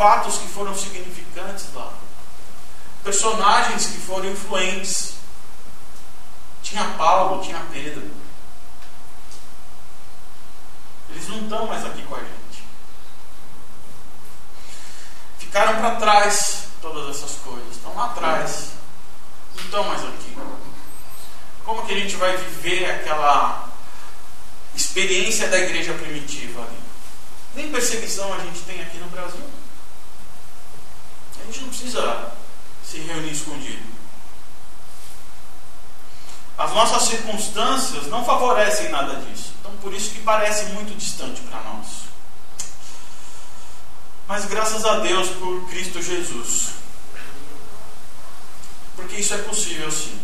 fatos 0.00 0.38
que 0.38 0.48
foram 0.48 0.74
significantes 0.74 1.66
lá. 1.74 1.92
Personagens 3.04 3.86
que 3.86 3.98
foram 3.98 4.30
influentes. 4.30 5.12
Tinha 6.62 6.84
Paulo, 6.96 7.42
tinha 7.42 7.60
Pedro. 7.70 8.10
Eles 11.10 11.28
não 11.28 11.42
estão 11.42 11.66
mais 11.66 11.84
aqui 11.84 12.02
com 12.04 12.14
a 12.14 12.20
gente. 12.20 12.64
Ficaram 15.38 15.80
para 15.80 15.96
trás 15.96 16.59
todas 16.80 17.16
essas 17.16 17.36
coisas. 17.38 17.76
Estão 17.76 17.94
lá 17.94 18.06
atrás. 18.06 18.70
Não 19.56 19.64
estão 19.64 19.84
mais 19.84 20.02
aqui. 20.04 20.36
Como 21.64 21.86
que 21.86 21.92
a 21.92 21.98
gente 21.98 22.16
vai 22.16 22.36
viver 22.36 22.90
aquela 22.90 23.68
experiência 24.74 25.48
da 25.48 25.58
igreja 25.58 25.92
primitiva 25.94 26.62
ali? 26.62 26.78
Nem 27.54 27.70
perseguição 27.70 28.32
a 28.32 28.38
gente 28.38 28.60
tem 28.60 28.80
aqui 28.80 28.98
no 28.98 29.08
Brasil. 29.08 29.44
A 31.40 31.46
gente 31.46 31.60
não 31.60 31.68
precisa 31.68 32.32
se 32.84 32.98
reunir 32.98 33.32
escondido. 33.32 33.82
As 36.56 36.72
nossas 36.72 37.04
circunstâncias 37.04 38.06
não 38.08 38.24
favorecem 38.24 38.90
nada 38.90 39.16
disso. 39.16 39.54
Então, 39.60 39.72
por 39.80 39.94
isso 39.94 40.10
que 40.10 40.20
parece 40.20 40.66
muito 40.66 40.96
distante 40.96 41.40
para 41.42 41.60
nós. 41.62 42.09
Mas 44.30 44.44
graças 44.44 44.84
a 44.84 45.00
Deus 45.00 45.28
por 45.30 45.68
Cristo 45.68 46.00
Jesus. 46.00 46.68
Porque 48.94 49.16
isso 49.16 49.34
é 49.34 49.38
possível 49.38 49.90
sim. 49.90 50.20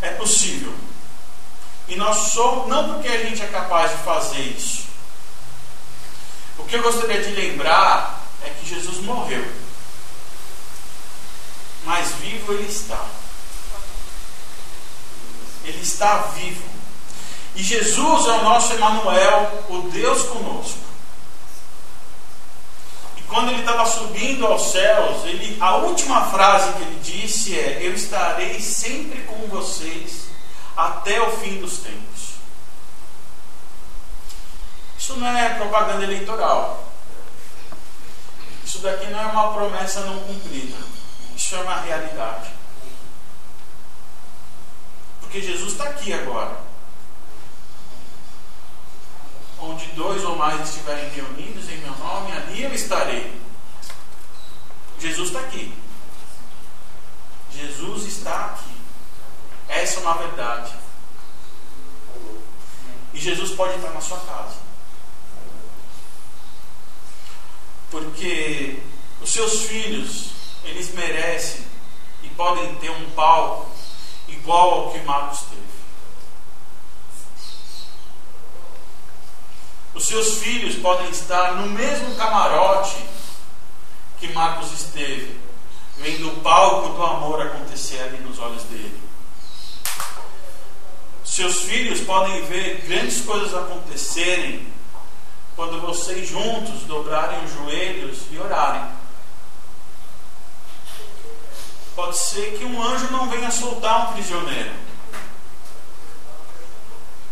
É 0.00 0.08
possível. 0.12 0.72
E 1.86 1.94
nós 1.96 2.32
somos, 2.32 2.68
não 2.68 2.94
porque 2.94 3.08
a 3.08 3.22
gente 3.26 3.42
é 3.42 3.46
capaz 3.48 3.90
de 3.90 4.02
fazer 4.02 4.40
isso. 4.40 4.84
O 6.56 6.64
que 6.64 6.74
eu 6.74 6.82
gostaria 6.82 7.22
de 7.22 7.32
lembrar 7.32 8.24
é 8.42 8.48
que 8.48 8.66
Jesus 8.66 9.04
morreu. 9.04 9.46
Mas 11.84 12.12
vivo 12.12 12.54
ele 12.54 12.66
está. 12.66 13.04
Ele 15.62 15.82
está 15.82 16.16
vivo. 16.34 16.64
E 17.54 17.62
Jesus 17.62 18.26
é 18.26 18.32
o 18.32 18.42
nosso 18.42 18.72
Emanuel, 18.72 19.66
o 19.68 19.90
Deus 19.90 20.22
conosco. 20.22 20.93
Quando 23.34 23.50
ele 23.50 23.62
estava 23.62 23.84
subindo 23.84 24.46
aos 24.46 24.70
céus, 24.70 25.24
ele, 25.24 25.56
a 25.60 25.78
última 25.78 26.30
frase 26.30 26.72
que 26.74 26.82
ele 26.82 27.00
disse 27.02 27.58
é: 27.58 27.80
Eu 27.82 27.92
estarei 27.92 28.60
sempre 28.60 29.22
com 29.22 29.48
vocês 29.48 30.28
até 30.76 31.20
o 31.20 31.36
fim 31.38 31.58
dos 31.58 31.78
tempos. 31.78 32.34
Isso 34.96 35.16
não 35.16 35.36
é 35.36 35.48
propaganda 35.56 36.04
eleitoral. 36.04 36.92
Isso 38.64 38.78
daqui 38.78 39.08
não 39.08 39.18
é 39.18 39.26
uma 39.26 39.52
promessa 39.52 40.02
não 40.02 40.20
cumprida. 40.20 40.76
Isso 41.34 41.56
é 41.56 41.58
uma 41.58 41.80
realidade. 41.80 42.52
Porque 45.20 45.40
Jesus 45.40 45.72
está 45.72 45.88
aqui 45.88 46.12
agora. 46.12 46.56
Onde 49.66 49.86
dois 49.92 50.22
ou 50.24 50.36
mais 50.36 50.68
estiverem 50.68 51.08
reunidos 51.10 51.70
em 51.70 51.78
meu 51.78 51.96
nome, 51.96 52.32
ali 52.32 52.62
eu 52.62 52.74
estarei. 52.74 53.40
Jesus 54.98 55.28
está 55.28 55.40
aqui. 55.40 55.74
Jesus 57.50 58.04
está 58.04 58.46
aqui. 58.46 58.74
Essa 59.68 60.00
é 60.00 60.02
uma 60.02 60.14
verdade. 60.18 60.72
E 63.14 63.18
Jesus 63.18 63.52
pode 63.52 63.76
estar 63.76 63.90
na 63.90 64.02
sua 64.02 64.18
casa. 64.20 64.56
Porque 67.90 68.82
os 69.22 69.32
seus 69.32 69.62
filhos, 69.62 70.30
eles 70.64 70.92
merecem 70.92 71.64
e 72.22 72.28
podem 72.30 72.74
ter 72.76 72.90
um 72.90 73.10
palco 73.12 73.70
igual 74.28 74.86
ao 74.86 74.92
que 74.92 74.98
Marcos 75.00 75.40
teve. 75.40 75.63
Os 79.94 80.06
seus 80.06 80.38
filhos 80.38 80.74
podem 80.76 81.08
estar 81.10 81.54
no 81.54 81.68
mesmo 81.68 82.16
camarote 82.16 82.96
que 84.18 84.32
Marcos 84.32 84.72
esteve, 84.72 85.38
vendo 85.96 86.28
o 86.28 86.40
palco 86.40 86.88
do 86.90 87.02
amor 87.02 87.40
acontecer 87.40 88.00
ali 88.00 88.18
nos 88.18 88.38
olhos 88.38 88.64
dele. 88.64 89.00
Seus 91.24 91.62
filhos 91.62 92.00
podem 92.00 92.44
ver 92.46 92.82
grandes 92.86 93.24
coisas 93.24 93.54
acontecerem 93.54 94.72
quando 95.56 95.80
vocês 95.80 96.28
juntos 96.28 96.82
dobrarem 96.82 97.44
os 97.44 97.52
joelhos 97.52 98.18
e 98.30 98.38
orarem. 98.38 98.88
Pode 101.94 102.18
ser 102.18 102.58
que 102.58 102.64
um 102.64 102.82
anjo 102.82 103.10
não 103.12 103.30
venha 103.30 103.50
soltar 103.50 104.10
um 104.10 104.12
prisioneiro. 104.14 104.72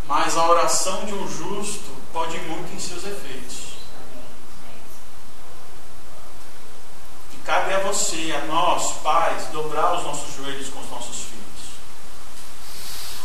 Mas 0.06 0.36
a 0.36 0.48
oração 0.48 1.04
de 1.04 1.14
um 1.14 1.28
justo 1.28 1.91
pode 2.12 2.38
muito 2.40 2.74
em 2.74 2.78
seus 2.78 3.04
efeitos. 3.04 3.72
E 7.32 7.36
cabe 7.44 7.72
a 7.74 7.80
você, 7.80 8.32
a 8.32 8.46
nós, 8.46 8.92
pais, 8.98 9.46
dobrar 9.52 9.98
os 9.98 10.04
nossos 10.04 10.36
joelhos 10.36 10.68
com 10.68 10.80
os 10.80 10.90
nossos 10.90 11.16
filhos. 11.16 11.32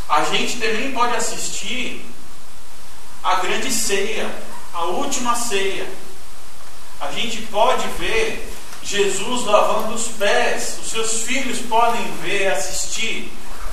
A 0.09 0.23
gente 0.23 0.59
também 0.59 0.91
pode 0.93 1.15
assistir 1.15 2.05
a 3.23 3.35
grande 3.35 3.71
ceia, 3.71 4.33
a 4.73 4.85
última 4.85 5.35
ceia. 5.35 5.87
A 6.99 7.11
gente 7.11 7.41
pode 7.43 7.87
ver 7.99 8.53
Jesus 8.81 9.43
lavando 9.43 9.93
os 9.93 10.07
pés. 10.07 10.79
Os 10.81 10.89
seus 10.89 11.23
filhos 11.23 11.59
podem 11.59 12.09
ver, 12.21 12.53
assistir 12.53 13.31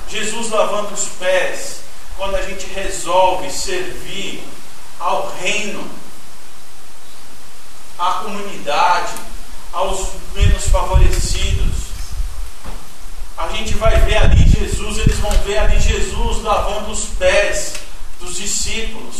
Jesus 0.09 0.49
lavando 0.49 0.93
os 0.93 1.07
pés. 1.19 1.79
Quando 2.17 2.35
a 2.35 2.41
gente 2.41 2.67
resolve 2.67 3.49
servir 3.49 4.43
ao 4.99 5.35
reino, 5.35 5.89
à 7.97 8.11
comunidade, 8.23 9.13
aos 9.71 10.09
menos 10.33 10.67
favorecidos. 10.67 11.85
A 13.37 13.49
gente 13.49 13.75
vai 13.75 13.99
ver 14.01 14.17
ali 14.17 14.47
Jesus, 14.47 14.97
eles 14.97 15.17
vão 15.19 15.31
ver 15.43 15.57
ali 15.57 15.79
Jesus 15.79 16.41
lavando 16.41 16.91
os 16.91 17.05
pés 17.05 17.73
dos 18.19 18.37
discípulos. 18.37 19.17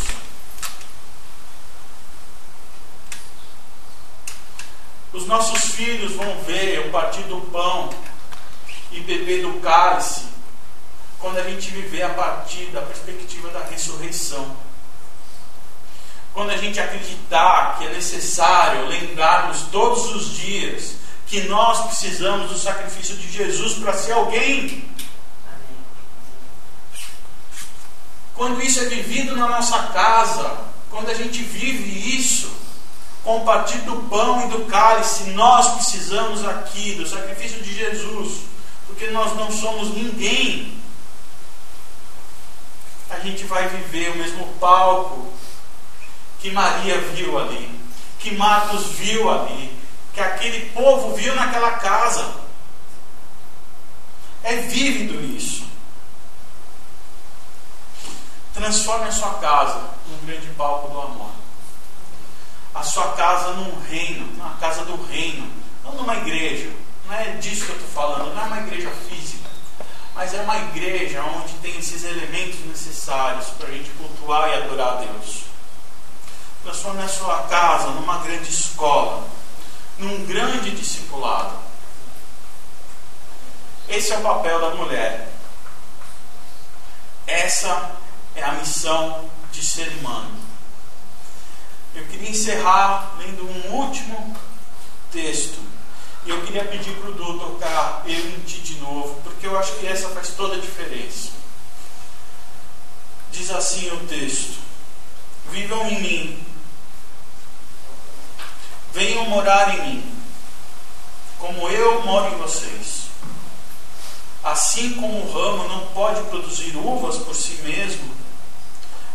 Os 5.12 5.26
nossos 5.26 5.74
filhos 5.74 6.12
vão 6.12 6.42
ver 6.44 6.86
o 6.86 6.90
partir 6.90 7.22
do 7.22 7.40
pão 7.52 7.90
e 8.92 9.00
beber 9.00 9.42
do 9.42 9.60
cálice 9.60 10.26
quando 11.18 11.38
a 11.38 11.42
gente 11.42 11.70
viver 11.70 12.02
a 12.02 12.10
partir 12.10 12.66
da 12.66 12.82
perspectiva 12.82 13.48
da 13.50 13.64
ressurreição. 13.64 14.56
Quando 16.36 16.50
a 16.50 16.56
gente 16.58 16.78
acreditar 16.78 17.78
que 17.78 17.86
é 17.86 17.94
necessário 17.94 18.88
lembrarmos 18.88 19.62
todos 19.72 20.14
os 20.14 20.36
dias 20.36 20.96
que 21.26 21.44
nós 21.44 21.86
precisamos 21.86 22.50
do 22.50 22.58
sacrifício 22.58 23.16
de 23.16 23.32
Jesus 23.32 23.78
para 23.78 23.94
ser 23.94 24.12
alguém. 24.12 24.86
Quando 28.34 28.62
isso 28.62 28.80
é 28.80 28.84
vivido 28.84 29.34
na 29.34 29.48
nossa 29.48 29.78
casa, 29.84 30.58
quando 30.90 31.08
a 31.08 31.14
gente 31.14 31.42
vive 31.42 32.18
isso, 32.18 32.54
com 33.24 33.42
partir 33.42 33.78
do 33.78 33.96
pão 34.10 34.46
e 34.46 34.50
do 34.50 34.66
cálice, 34.66 35.30
nós 35.30 35.76
precisamos 35.76 36.44
aqui 36.44 36.96
do 36.96 37.08
sacrifício 37.08 37.62
de 37.62 37.74
Jesus, 37.74 38.40
porque 38.86 39.06
nós 39.06 39.34
não 39.36 39.50
somos 39.50 39.88
ninguém. 39.94 40.78
A 43.08 43.20
gente 43.20 43.44
vai 43.44 43.66
viver 43.70 44.10
o 44.10 44.18
mesmo 44.18 44.46
palco 44.60 45.32
que 46.46 46.52
Maria 46.52 47.00
viu 47.00 47.36
ali, 47.36 47.68
que 48.20 48.36
Marcos 48.36 48.86
viu 48.92 49.28
ali, 49.28 49.76
que 50.14 50.20
aquele 50.20 50.70
povo 50.70 51.16
viu 51.16 51.34
naquela 51.34 51.72
casa. 51.72 52.24
É 54.44 54.54
vívido 54.54 55.20
isso. 55.36 55.66
Transforme 58.54 59.08
a 59.08 59.12
sua 59.12 59.34
casa 59.34 59.90
num 60.08 60.24
grande 60.24 60.46
palco 60.56 60.88
do 60.88 61.00
amor 61.00 61.30
a 62.72 62.82
sua 62.82 63.12
casa 63.12 63.54
num 63.54 63.80
reino, 63.88 64.36
na 64.36 64.50
casa 64.60 64.84
do 64.84 65.02
reino, 65.06 65.50
não 65.82 65.94
numa 65.94 66.14
igreja. 66.16 66.70
Não 67.06 67.14
é 67.14 67.30
disso 67.36 67.64
que 67.64 67.70
eu 67.70 67.76
estou 67.76 67.90
falando, 67.90 68.34
não 68.34 68.42
é 68.42 68.44
uma 68.44 68.58
igreja 68.58 68.90
física, 69.08 69.48
mas 70.14 70.34
é 70.34 70.42
uma 70.42 70.58
igreja 70.58 71.22
onde 71.22 71.54
tem 71.54 71.78
esses 71.78 72.04
elementos 72.04 72.60
necessários 72.66 73.46
para 73.58 73.68
a 73.68 73.72
gente 73.72 73.88
cultuar 73.92 74.50
e 74.50 74.54
adorar 74.56 74.88
a 74.88 74.96
Deus. 74.96 75.55
Transforme 76.66 77.00
a 77.00 77.08
sua 77.08 77.44
casa 77.44 77.90
numa 77.90 78.18
grande 78.18 78.50
escola, 78.50 79.24
num 80.00 80.26
grande 80.26 80.72
discipulado. 80.72 81.56
Esse 83.88 84.12
é 84.12 84.18
o 84.18 84.20
papel 84.20 84.60
da 84.60 84.70
mulher. 84.74 85.28
Essa 87.24 87.92
é 88.34 88.42
a 88.42 88.54
missão 88.54 89.30
de 89.52 89.64
ser 89.64 89.86
humano. 89.98 90.36
Eu 91.94 92.04
queria 92.06 92.30
encerrar 92.30 93.14
lendo 93.16 93.48
um 93.48 93.72
último 93.72 94.36
texto. 95.12 95.60
E 96.24 96.30
eu 96.30 96.44
queria 96.44 96.64
pedir 96.64 96.96
para 96.96 97.10
o 97.10 97.14
Du 97.14 97.38
tocar 97.38 98.02
Eu 98.06 98.28
em 98.28 98.40
Ti 98.40 98.58
de 98.58 98.80
novo, 98.80 99.20
porque 99.22 99.46
eu 99.46 99.56
acho 99.56 99.72
que 99.76 99.86
essa 99.86 100.08
faz 100.08 100.30
toda 100.30 100.56
a 100.56 100.60
diferença. 100.60 101.30
Diz 103.30 103.52
assim 103.52 103.88
o 103.92 104.04
texto: 104.08 104.58
Vivam 105.48 105.88
em 105.88 106.00
mim, 106.00 106.46
venham 108.96 109.28
morar 109.28 109.78
em 109.78 109.90
mim, 109.90 110.12
como 111.38 111.68
eu 111.68 112.02
moro 112.02 112.34
em 112.34 112.38
vocês. 112.38 113.10
Assim 114.42 114.94
como 114.94 115.18
o 115.18 115.32
ramo 115.32 115.68
não 115.68 115.86
pode 115.88 116.22
produzir 116.30 116.74
uvas 116.74 117.18
por 117.18 117.34
si 117.34 117.60
mesmo, 117.62 118.08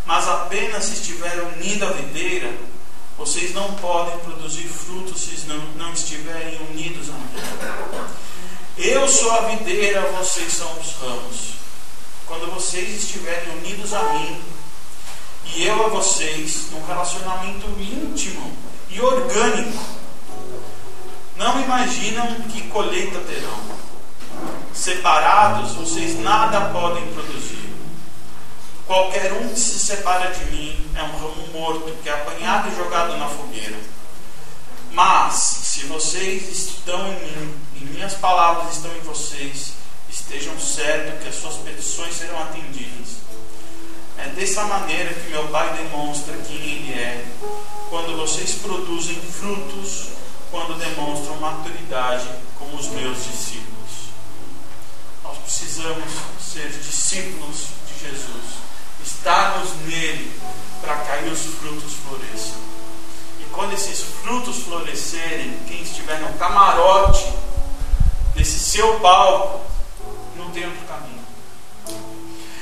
mas 0.05 0.27
apenas 0.27 0.85
se 0.85 0.93
estiver 0.93 1.35
unido 1.55 1.85
à 1.85 1.89
videira, 1.93 2.53
vocês 3.17 3.55
não 3.55 3.73
podem 3.75 4.19
produzir 4.19 4.67
frutos 4.67 5.19
se 5.19 5.47
não, 5.47 5.57
não 5.75 5.93
estiverem 5.93 6.59
unidos 6.69 7.09
a 7.09 7.13
mim. 7.13 8.21
Eu 8.77 9.07
sou 9.07 9.31
a 9.31 9.41
videira, 9.47 10.01
vocês 10.11 10.53
são 10.53 10.71
os 10.79 10.93
ramos. 10.93 11.53
Quando 12.27 12.53
vocês 12.53 13.03
estiverem 13.03 13.57
unidos 13.57 13.93
a 13.93 14.13
mim, 14.13 14.41
e 15.45 15.63
eu 15.63 15.85
a 15.85 15.89
vocês, 15.89 16.67
num 16.71 16.85
relacionamento 16.85 17.67
íntimo 17.79 18.70
e 18.91 19.01
orgânico, 19.01 19.83
não 21.37 21.61
imaginam 21.61 22.27
que 22.51 22.67
colheita 22.67 23.19
terão. 23.19 23.59
Separados, 24.73 25.73
vocês 25.73 26.19
nada 26.19 26.69
podem 26.71 27.05
produzir. 27.13 27.71
Qualquer 28.85 29.31
um 29.33 29.47
que 29.49 29.59
se 29.59 29.79
separa 29.79 30.31
de 30.31 30.45
mim 30.45 30.91
é 30.95 31.03
um 31.03 31.17
ramo 31.17 31.47
morto 31.53 31.95
que 32.03 32.09
é 32.09 32.13
apanhado 32.13 32.69
e 32.69 32.75
jogado 32.75 33.17
na 33.17 33.27
fogueira. 33.27 33.77
Mas, 34.91 35.35
se 35.35 35.85
vocês 35.85 36.49
estão 36.49 37.07
em 37.07 37.19
mim 37.19 37.55
e 37.75 37.85
minhas 37.85 38.13
palavras 38.15 38.75
estão 38.75 38.91
em 38.95 38.99
vocês, 39.01 39.73
estejam 40.09 40.59
certos 40.59 41.23
que 41.23 41.29
as 41.29 41.35
suas 41.35 41.55
petições 41.57 42.15
serão 42.15 42.41
atendidas. 42.41 43.21
É 44.23 44.29
dessa 44.29 44.63
maneira 44.65 45.13
que 45.13 45.29
meu 45.29 45.47
Pai 45.47 45.75
demonstra 45.77 46.35
quem 46.47 46.55
Ele 46.55 46.93
é, 46.93 47.25
quando 47.89 48.17
vocês 48.17 48.55
produzem 48.55 49.15
frutos, 49.15 50.09
quando 50.49 50.77
demonstram 50.77 51.37
maturidade 51.37 52.27
como 52.57 52.77
os 52.77 52.87
meus 52.87 53.17
discípulos. 53.17 54.11
Nós 55.23 55.37
precisamos 55.37 56.11
ser 56.39 56.69
discípulos 56.69 57.67
de 57.87 58.07
Jesus 58.07 58.61
estarmos 59.03 59.69
nele 59.85 60.31
para 60.81 60.95
cair 60.97 61.31
os 61.31 61.41
frutos 61.41 61.93
floresçam. 61.93 62.57
E 63.39 63.43
quando 63.51 63.73
esses 63.73 64.01
frutos 64.01 64.63
florescerem, 64.63 65.57
quem 65.67 65.81
estiver 65.81 66.19
no 66.21 66.33
camarote 66.33 67.31
desse 68.33 68.59
seu 68.59 68.99
palco, 68.99 69.61
não 70.35 70.49
tem 70.51 70.65
outro 70.65 70.81
caminho. 70.87 71.20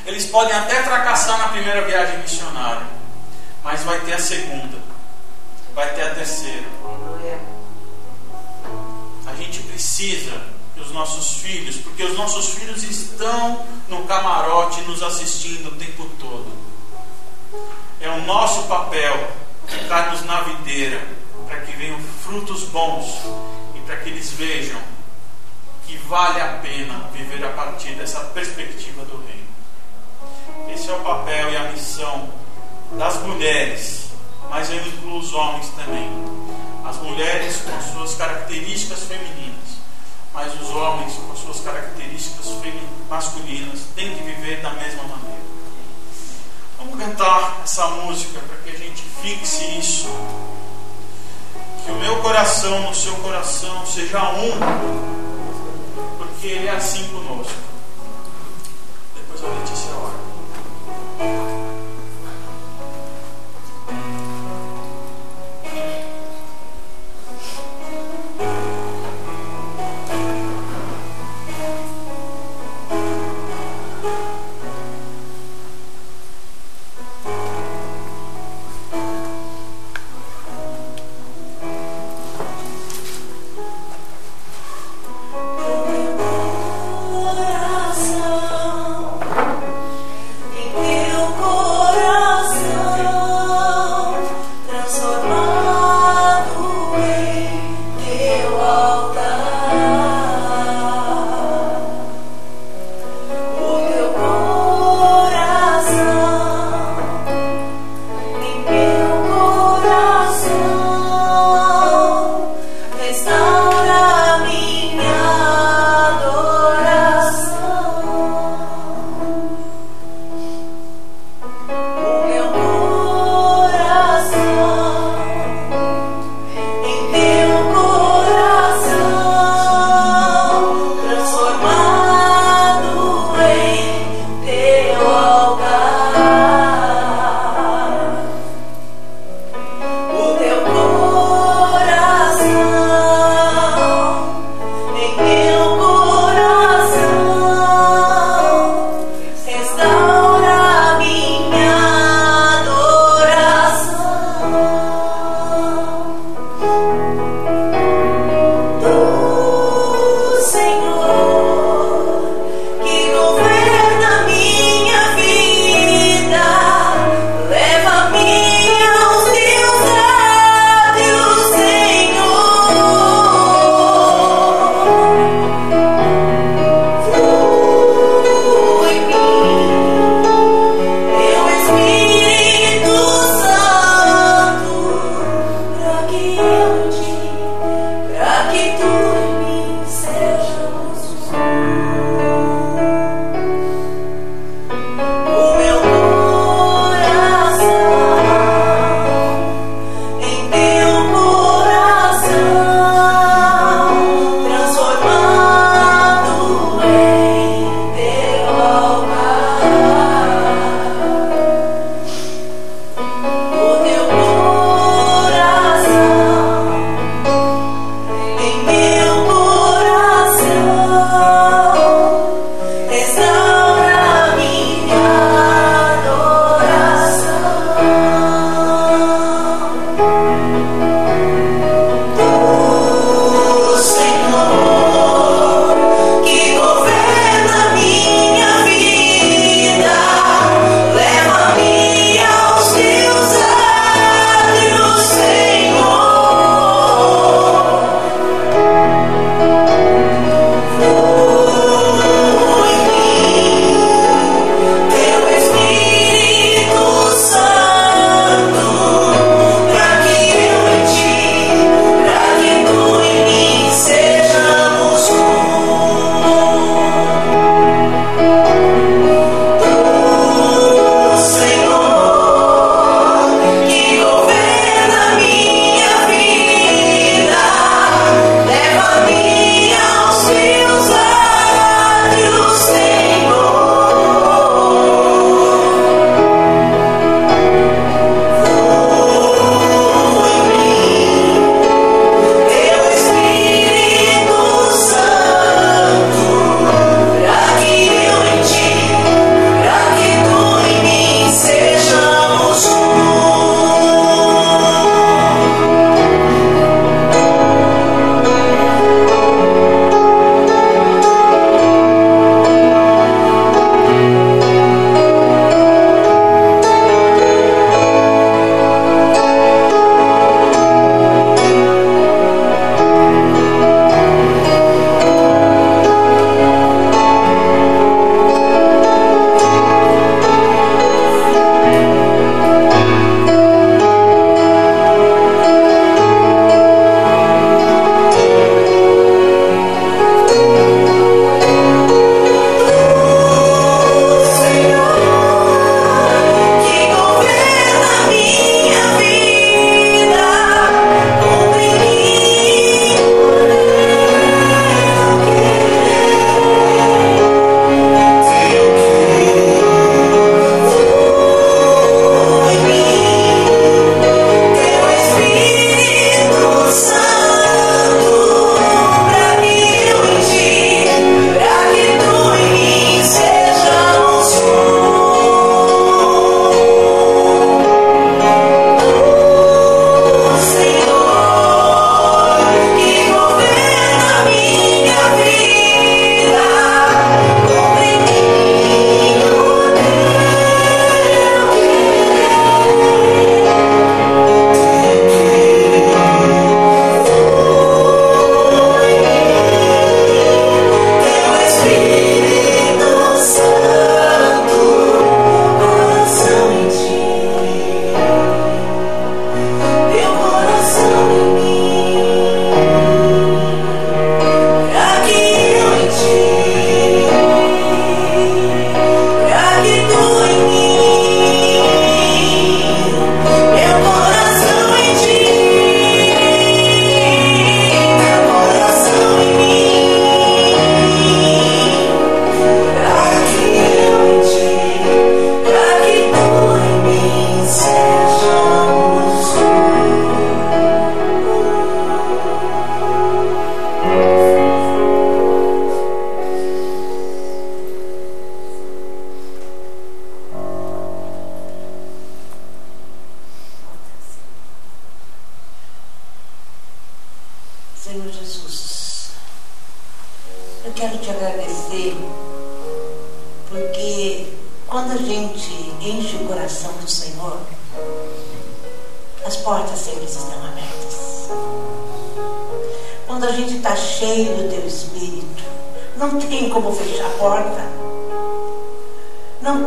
Eles 0.10 0.26
podem 0.26 0.56
até 0.56 0.82
fracassar 0.82 1.38
na 1.38 1.50
primeira 1.50 1.84
viagem 1.84 2.18
missionária, 2.18 2.88
mas 3.64 3.84
vai 3.84 4.00
ter 4.00 4.14
a 4.14 4.20
segunda, 4.20 4.80
vai 5.76 5.88
ter 5.94 6.02
a 6.02 6.16
terceira. 6.16 6.66
A 9.28 9.36
gente 9.36 9.60
precisa 9.60 10.32
que 10.74 10.82
os 10.82 10.92
nossos 10.92 11.34
filhos, 11.34 11.76
porque 11.76 12.04
os 12.04 12.18
nossos 12.18 12.56
filhos 12.56 12.82
estão 12.82 13.64
no 13.88 14.06
camarote 14.06 14.82
nos 14.82 15.04
assistindo 15.04 15.68
o 15.68 15.76
tempo 15.76 16.10
todo. 16.20 16.52
É 18.02 18.10
o 18.10 18.22
nosso 18.22 18.64
papel 18.64 19.32
ficarmos 19.68 20.26
na 20.26 20.42
videira 20.42 21.08
para 21.48 21.60
que 21.60 21.72
venham 21.74 22.00
frutos 22.24 22.64
bons 22.64 23.06
e 23.76 23.80
para 23.82 23.98
que 23.98 24.10
eles 24.10 24.32
vejam 24.32 24.82
que 25.86 25.96
vale 25.98 26.42
a 26.42 26.58
pena 26.64 27.12
viver 27.14 27.46
a 27.46 27.50
partir 27.50 27.92
dessa 27.92 28.22
perspectiva 28.22 29.06
do 29.06 29.24
reino. 29.28 29.39
É 30.90 30.94
o 30.94 31.00
papel 31.02 31.52
e 31.52 31.58
a 31.58 31.72
missão 31.72 32.30
das 32.98 33.22
mulheres, 33.22 34.08
mas 34.50 34.70
eu 34.72 34.86
incluo 34.88 35.20
os 35.20 35.34
homens 35.34 35.68
também. 35.70 36.10
As 36.84 36.98
mulheres 36.98 37.62
com 37.62 37.94
suas 37.94 38.16
características 38.16 39.04
femininas 39.04 39.60
mas 40.34 40.54
os 40.62 40.70
homens, 40.70 41.14
com 41.16 41.36
suas 41.36 41.60
características 41.62 42.46
masculinas, 43.10 43.80
têm 43.96 44.16
que 44.16 44.24
viver 44.24 44.62
da 44.62 44.72
mesma 44.72 45.04
maneira. 45.04 45.42
Vamos 46.78 46.98
cantar 46.98 47.62
essa 47.64 47.88
música 47.88 48.40
para 48.40 48.58
que 48.58 48.70
a 48.70 48.80
gente 48.80 49.04
fixe 49.22 49.78
isso. 49.78 50.08
Que 51.84 51.92
o 51.92 51.96
meu 51.96 52.22
coração 52.22 52.80
no 52.82 52.96
seu 52.96 53.16
coração 53.18 53.86
seja 53.86 54.32
um, 54.32 54.52
porque 56.18 56.48
Ele 56.48 56.68
é 56.68 56.72
assim 56.72 57.06
conosco. 57.08 57.54
Depois 59.16 59.44
a 59.44 59.48
Letícia 59.48 59.92
ora. 59.96 60.19
Senhor 61.20 61.59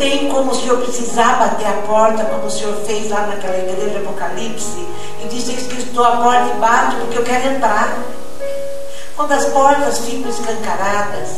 tem 0.03 0.29
como 0.29 0.51
o 0.51 0.55
Senhor 0.55 0.79
precisar 0.79 1.39
bater 1.39 1.65
a 1.65 1.87
porta, 1.87 2.25
como 2.25 2.47
o 2.47 2.51
Senhor 2.51 2.75
fez 2.85 3.09
lá 3.09 3.21
naquela 3.29 3.57
igreja 3.57 4.01
Apocalipse, 4.01 4.85
e 5.23 5.29
disse 5.29 5.53
que 5.53 5.81
estou 5.81 6.05
a 6.05 6.17
porta 6.17 6.51
e 6.53 6.59
bato 6.59 6.97
porque 6.97 7.19
eu 7.19 7.23
quero 7.23 7.55
entrar. 7.55 7.97
Quando 9.15 9.31
as 9.31 9.45
portas 9.47 10.01
ficam 10.01 10.29
escancaradas, 10.29 11.29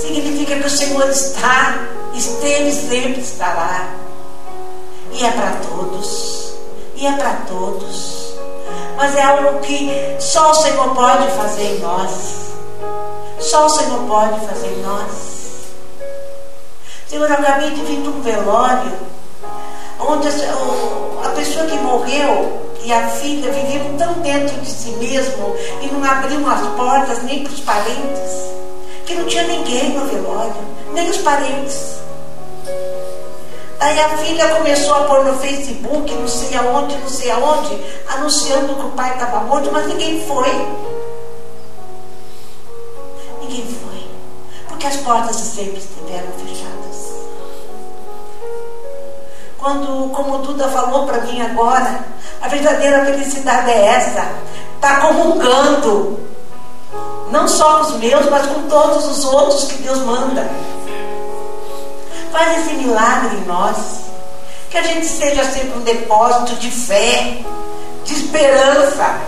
significa 0.00 0.56
que 0.56 0.66
o 0.66 0.70
Senhor 0.70 1.06
está, 1.10 1.78
esteve 2.14 2.70
e 2.70 2.72
sempre 2.72 3.20
estará. 3.20 3.86
E 5.12 5.22
é 5.22 5.30
para 5.32 5.52
todos. 5.68 6.54
E 6.94 7.06
é 7.06 7.12
para 7.12 7.32
todos. 7.46 8.34
Mas 8.96 9.14
é 9.14 9.22
algo 9.22 9.60
que 9.60 9.90
só 10.20 10.52
o 10.52 10.54
Senhor 10.54 10.94
pode 10.94 11.30
fazer 11.32 11.64
em 11.64 11.80
nós. 11.80 12.46
Só 13.40 13.66
o 13.66 13.68
Senhor 13.68 14.00
pode 14.08 14.46
fazer 14.46 14.68
em 14.68 14.82
nós. 14.82 15.45
Senhor, 17.08 17.28
eu 17.28 17.34
acabei 17.34 17.70
de 17.70 17.80
vir 17.82 18.02
de 18.02 18.08
um 18.08 18.20
velório 18.20 18.92
onde 20.00 20.28
a 20.28 21.28
pessoa 21.30 21.66
que 21.66 21.76
morreu 21.76 22.60
e 22.82 22.92
a 22.92 23.08
filha 23.08 23.50
viviam 23.52 23.96
tão 23.96 24.14
dentro 24.14 24.60
de 24.60 24.68
si 24.68 24.90
mesmo 24.90 25.54
e 25.82 25.86
não 25.86 26.04
abriam 26.04 26.48
as 26.50 26.66
portas 26.76 27.22
nem 27.22 27.44
para 27.44 27.52
os 27.52 27.60
parentes, 27.60 28.32
que 29.06 29.14
não 29.14 29.24
tinha 29.26 29.44
ninguém 29.44 29.90
no 29.90 30.04
velório, 30.06 30.54
nem 30.92 31.08
os 31.08 31.18
parentes. 31.18 31.96
Daí 33.78 34.00
a 34.00 34.08
filha 34.18 34.48
começou 34.48 34.94
a 34.94 35.04
pôr 35.04 35.24
no 35.24 35.38
Facebook, 35.38 36.12
não 36.12 36.28
sei 36.28 36.56
aonde, 36.56 36.96
não 36.96 37.08
sei 37.08 37.30
aonde, 37.30 37.78
anunciando 38.08 38.74
que 38.74 38.86
o 38.86 38.90
pai 38.90 39.12
estava 39.12 39.44
morto, 39.44 39.70
mas 39.72 39.86
ninguém 39.86 40.26
foi. 40.26 40.50
Ninguém 43.42 43.64
foi. 43.64 44.10
Porque 44.68 44.86
as 44.86 44.96
portas 44.96 45.36
sempre 45.36 45.78
estiveram 45.78 46.32
fechadas. 46.38 46.75
Quando, 49.66 50.10
como 50.12 50.38
Duda 50.38 50.68
falou 50.68 51.06
para 51.06 51.22
mim 51.22 51.42
agora, 51.42 51.98
a 52.40 52.46
verdadeira 52.46 53.04
felicidade 53.04 53.68
é 53.68 53.86
essa. 53.86 54.24
Está 54.76 55.00
comungando. 55.00 56.20
Não 57.32 57.48
só 57.48 57.78
com 57.78 57.80
os 57.80 57.96
meus, 57.96 58.30
mas 58.30 58.46
com 58.46 58.62
todos 58.68 59.04
os 59.08 59.24
outros 59.24 59.64
que 59.64 59.82
Deus 59.82 59.98
manda. 60.02 60.48
Faz 62.30 62.58
esse 62.58 62.76
milagre 62.76 63.38
em 63.38 63.44
nós. 63.44 63.76
Que 64.70 64.78
a 64.78 64.82
gente 64.82 65.04
seja 65.04 65.42
sempre 65.42 65.76
um 65.76 65.82
depósito 65.82 66.54
de 66.60 66.70
fé, 66.70 67.38
de 68.04 68.14
esperança, 68.14 69.18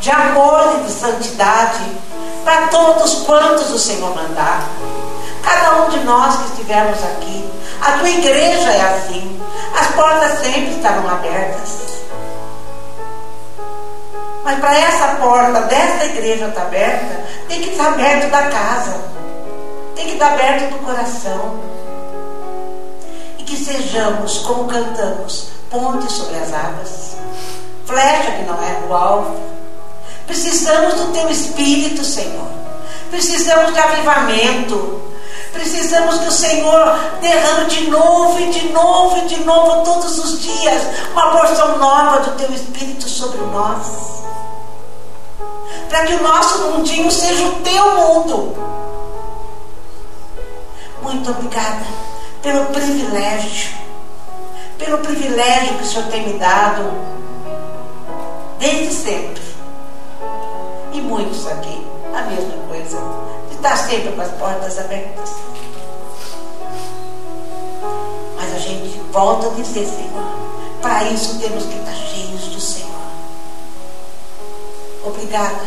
de 0.00 0.12
amor 0.12 0.76
e 0.78 0.84
de 0.84 0.92
santidade 0.92 1.82
para 2.44 2.68
todos 2.68 3.14
quantos 3.24 3.68
o 3.72 3.78
Senhor 3.80 4.14
mandar. 4.14 4.64
Cada 5.42 5.82
um 5.82 5.90
de 5.90 5.98
nós 6.04 6.36
que 6.36 6.50
estivermos 6.52 7.02
aqui. 7.02 7.50
A 7.80 7.98
tua 7.98 8.08
igreja 8.08 8.70
é 8.70 8.94
assim. 8.94 9.37
As 9.78 9.86
portas 9.94 10.38
sempre 10.40 10.70
estarão 10.70 11.08
abertas. 11.08 11.78
Mas 14.44 14.58
para 14.60 14.78
essa 14.78 15.06
porta 15.16 15.60
dessa 15.62 16.04
igreja 16.06 16.46
estar 16.48 16.62
aberta, 16.62 17.24
tem 17.48 17.60
que 17.60 17.70
estar 17.70 17.88
aberto 17.88 18.30
da 18.30 18.42
casa. 18.48 19.00
Tem 19.94 20.06
que 20.06 20.12
estar 20.12 20.32
aberto 20.32 20.70
do 20.70 20.78
coração 20.78 21.68
que 23.48 23.56
sejamos, 23.56 24.38
como 24.40 24.66
cantamos, 24.68 25.48
pontes 25.70 26.12
sobre 26.12 26.36
as 26.36 26.52
águas, 26.52 27.16
flecha 27.86 28.32
que 28.32 28.42
não 28.42 28.62
é 28.62 28.86
o 28.86 28.94
alvo. 28.94 29.40
Precisamos 30.26 30.94
do 30.94 31.12
teu 31.12 31.30
Espírito, 31.30 32.04
Senhor. 32.04 32.46
Precisamos 33.10 33.72
de 33.72 33.78
avivamento. 33.78 35.00
Precisamos 35.52 36.18
que 36.18 36.28
o 36.28 36.32
Senhor 36.32 36.98
derrame 37.20 37.66
de 37.66 37.90
novo 37.90 38.38
e 38.38 38.50
de 38.50 38.68
novo 38.68 39.18
e 39.18 39.28
de 39.28 39.44
novo, 39.44 39.82
todos 39.82 40.18
os 40.18 40.40
dias, 40.40 40.82
uma 41.12 41.30
porção 41.30 41.78
nova 41.78 42.20
do 42.20 42.36
teu 42.36 42.52
Espírito 42.52 43.08
sobre 43.08 43.40
nós. 43.46 43.86
Para 45.88 46.04
que 46.06 46.14
o 46.14 46.22
nosso 46.22 46.58
mundinho 46.70 47.10
seja 47.10 47.44
o 47.46 47.52
teu 47.62 47.96
mundo. 47.96 48.56
Muito 51.02 51.30
obrigada 51.30 51.86
pelo 52.42 52.66
privilégio, 52.66 53.74
pelo 54.78 54.98
privilégio 54.98 55.78
que 55.78 55.82
o 55.82 55.86
Senhor 55.86 56.08
tem 56.08 56.28
me 56.28 56.38
dado, 56.38 56.92
desde 58.58 58.92
sempre. 58.92 59.42
E 60.92 61.00
muitos 61.00 61.46
aqui, 61.46 61.86
a 62.14 62.22
mesma 62.22 62.56
coisa, 62.68 62.98
de 63.48 63.56
estar 63.56 63.76
sempre 63.76 64.12
com 64.12 64.20
as 64.20 64.30
portas 64.32 64.78
abertas. 64.78 65.30
Mas 68.36 68.54
a 68.54 68.58
gente 68.58 69.00
volta 69.12 69.48
a 69.48 69.50
dizer, 69.50 69.86
Senhor, 69.86 70.24
para 70.80 71.04
isso 71.04 71.38
temos 71.38 71.64
que 71.64 71.76
estar 71.76 71.94
cheios 71.94 72.42
do 72.48 72.60
Senhor. 72.60 72.88
Obrigada, 75.04 75.66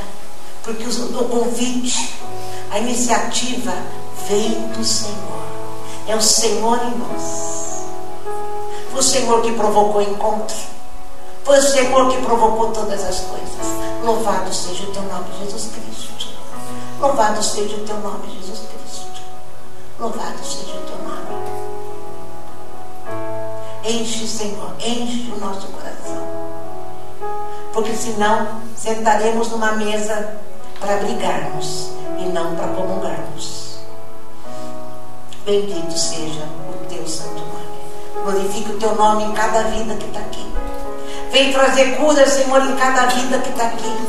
porque 0.63 0.83
o 0.83 1.23
convite, 1.25 2.15
a 2.69 2.79
iniciativa 2.79 3.73
veio 4.27 4.59
do 4.69 4.83
Senhor. 4.83 5.41
É 6.07 6.15
o 6.15 6.21
Senhor 6.21 6.79
em 6.83 6.97
nós. 6.97 7.51
Foi 8.91 8.99
o 8.99 9.03
Senhor 9.03 9.41
que 9.41 9.51
provocou 9.53 10.01
o 10.01 10.01
encontro. 10.01 10.55
Foi 11.43 11.57
o 11.57 11.61
Senhor 11.61 12.09
que 12.09 12.21
provocou 12.21 12.71
todas 12.71 13.03
as 13.03 13.19
coisas. 13.21 13.90
Louvado 14.03 14.51
seja 14.51 14.83
o 14.83 14.91
teu 14.91 15.03
nome, 15.03 15.25
Jesus 15.39 15.69
Cristo. 15.73 16.27
Louvado 16.99 17.43
seja 17.43 17.75
o 17.75 17.85
teu 17.85 17.97
nome, 17.99 18.33
Jesus 18.39 18.61
Cristo. 18.67 19.21
Louvado 19.99 20.43
seja 20.43 20.75
o 20.75 20.81
teu 20.87 20.97
nome. 20.97 21.61
Enche, 23.83 24.27
Senhor, 24.27 24.73
enche 24.79 25.31
o 25.31 25.39
nosso 25.39 25.67
coração. 25.67 26.27
Porque 27.73 27.93
senão 27.93 28.61
sentaremos 28.75 29.49
numa 29.49 29.73
mesa 29.73 30.35
para 30.79 30.97
brigarmos 30.97 31.91
e 32.17 32.23
não 32.25 32.55
para 32.55 32.69
comungarmos. 32.69 33.77
Bendito 35.45 35.95
seja 35.97 36.43
o 36.69 36.85
teu 36.87 37.07
santo 37.07 37.35
nome. 37.35 38.23
Glorifique 38.23 38.71
o 38.71 38.79
teu 38.79 38.95
nome 38.95 39.25
em 39.25 39.31
cada 39.33 39.61
vida 39.63 39.95
que 39.95 40.05
está 40.05 40.19
aqui. 40.19 40.50
Vem 41.31 41.51
trazer 41.51 41.95
cura, 41.97 42.27
Senhor, 42.27 42.61
em 42.61 42.75
cada 42.75 43.05
vida 43.07 43.39
que 43.39 43.49
está 43.49 43.65
aqui. 43.65 44.07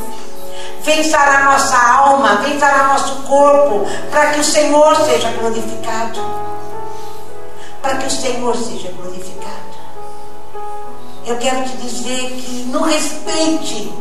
Vem 0.81 1.03
sarar 1.03 1.45
nossa 1.45 1.77
alma, 1.77 2.35
vem 2.37 2.59
sarar 2.59 2.89
nosso 2.89 3.23
corpo, 3.23 3.85
para 4.11 4.31
que 4.31 4.39
o 4.41 4.43
Senhor 4.43 4.95
seja 4.97 5.29
glorificado. 5.31 6.19
Para 7.81 7.95
que 7.97 8.07
o 8.07 8.11
Senhor 8.11 8.55
seja 8.55 8.91
glorificado. 8.91 9.53
Eu 11.25 11.37
quero 11.37 11.63
te 11.63 11.77
dizer 11.77 12.31
que 12.31 12.65
não 12.69 12.81
respeite 12.83 13.93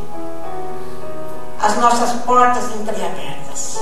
as 1.60 1.76
nossas 1.76 2.12
portas 2.24 2.64
entreabertas. 2.74 3.78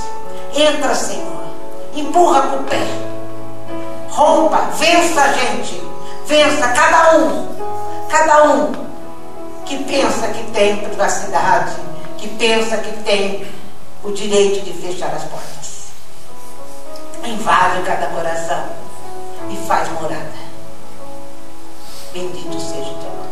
Entra, 0.55 0.93
Senhor. 0.93 1.41
Empurra 1.95 2.41
com 2.43 2.57
o 2.57 2.63
pé 2.63 3.11
rompa, 4.11 4.69
vença, 4.75 5.33
gente. 5.33 5.81
Vença 6.25 6.67
cada 6.69 7.17
um, 7.17 7.47
cada 8.09 8.43
um 8.43 8.90
que 9.71 9.83
pensa 9.85 10.27
que 10.27 10.43
tem 10.51 10.77
privacidade, 10.77 11.75
que 12.17 12.27
pensa 12.27 12.77
que 12.77 12.91
tem 13.03 13.47
o 14.03 14.11
direito 14.11 14.65
de 14.65 14.73
fechar 14.73 15.13
as 15.13 15.23
portas. 15.23 15.91
Invade 17.23 17.81
cada 17.83 18.07
coração 18.07 18.65
e 19.49 19.55
faz 19.67 19.87
morada. 19.93 20.41
Bendito 22.11 22.59
seja 22.59 22.89
o 22.89 22.95
teu 22.95 23.11
nome. 23.11 23.30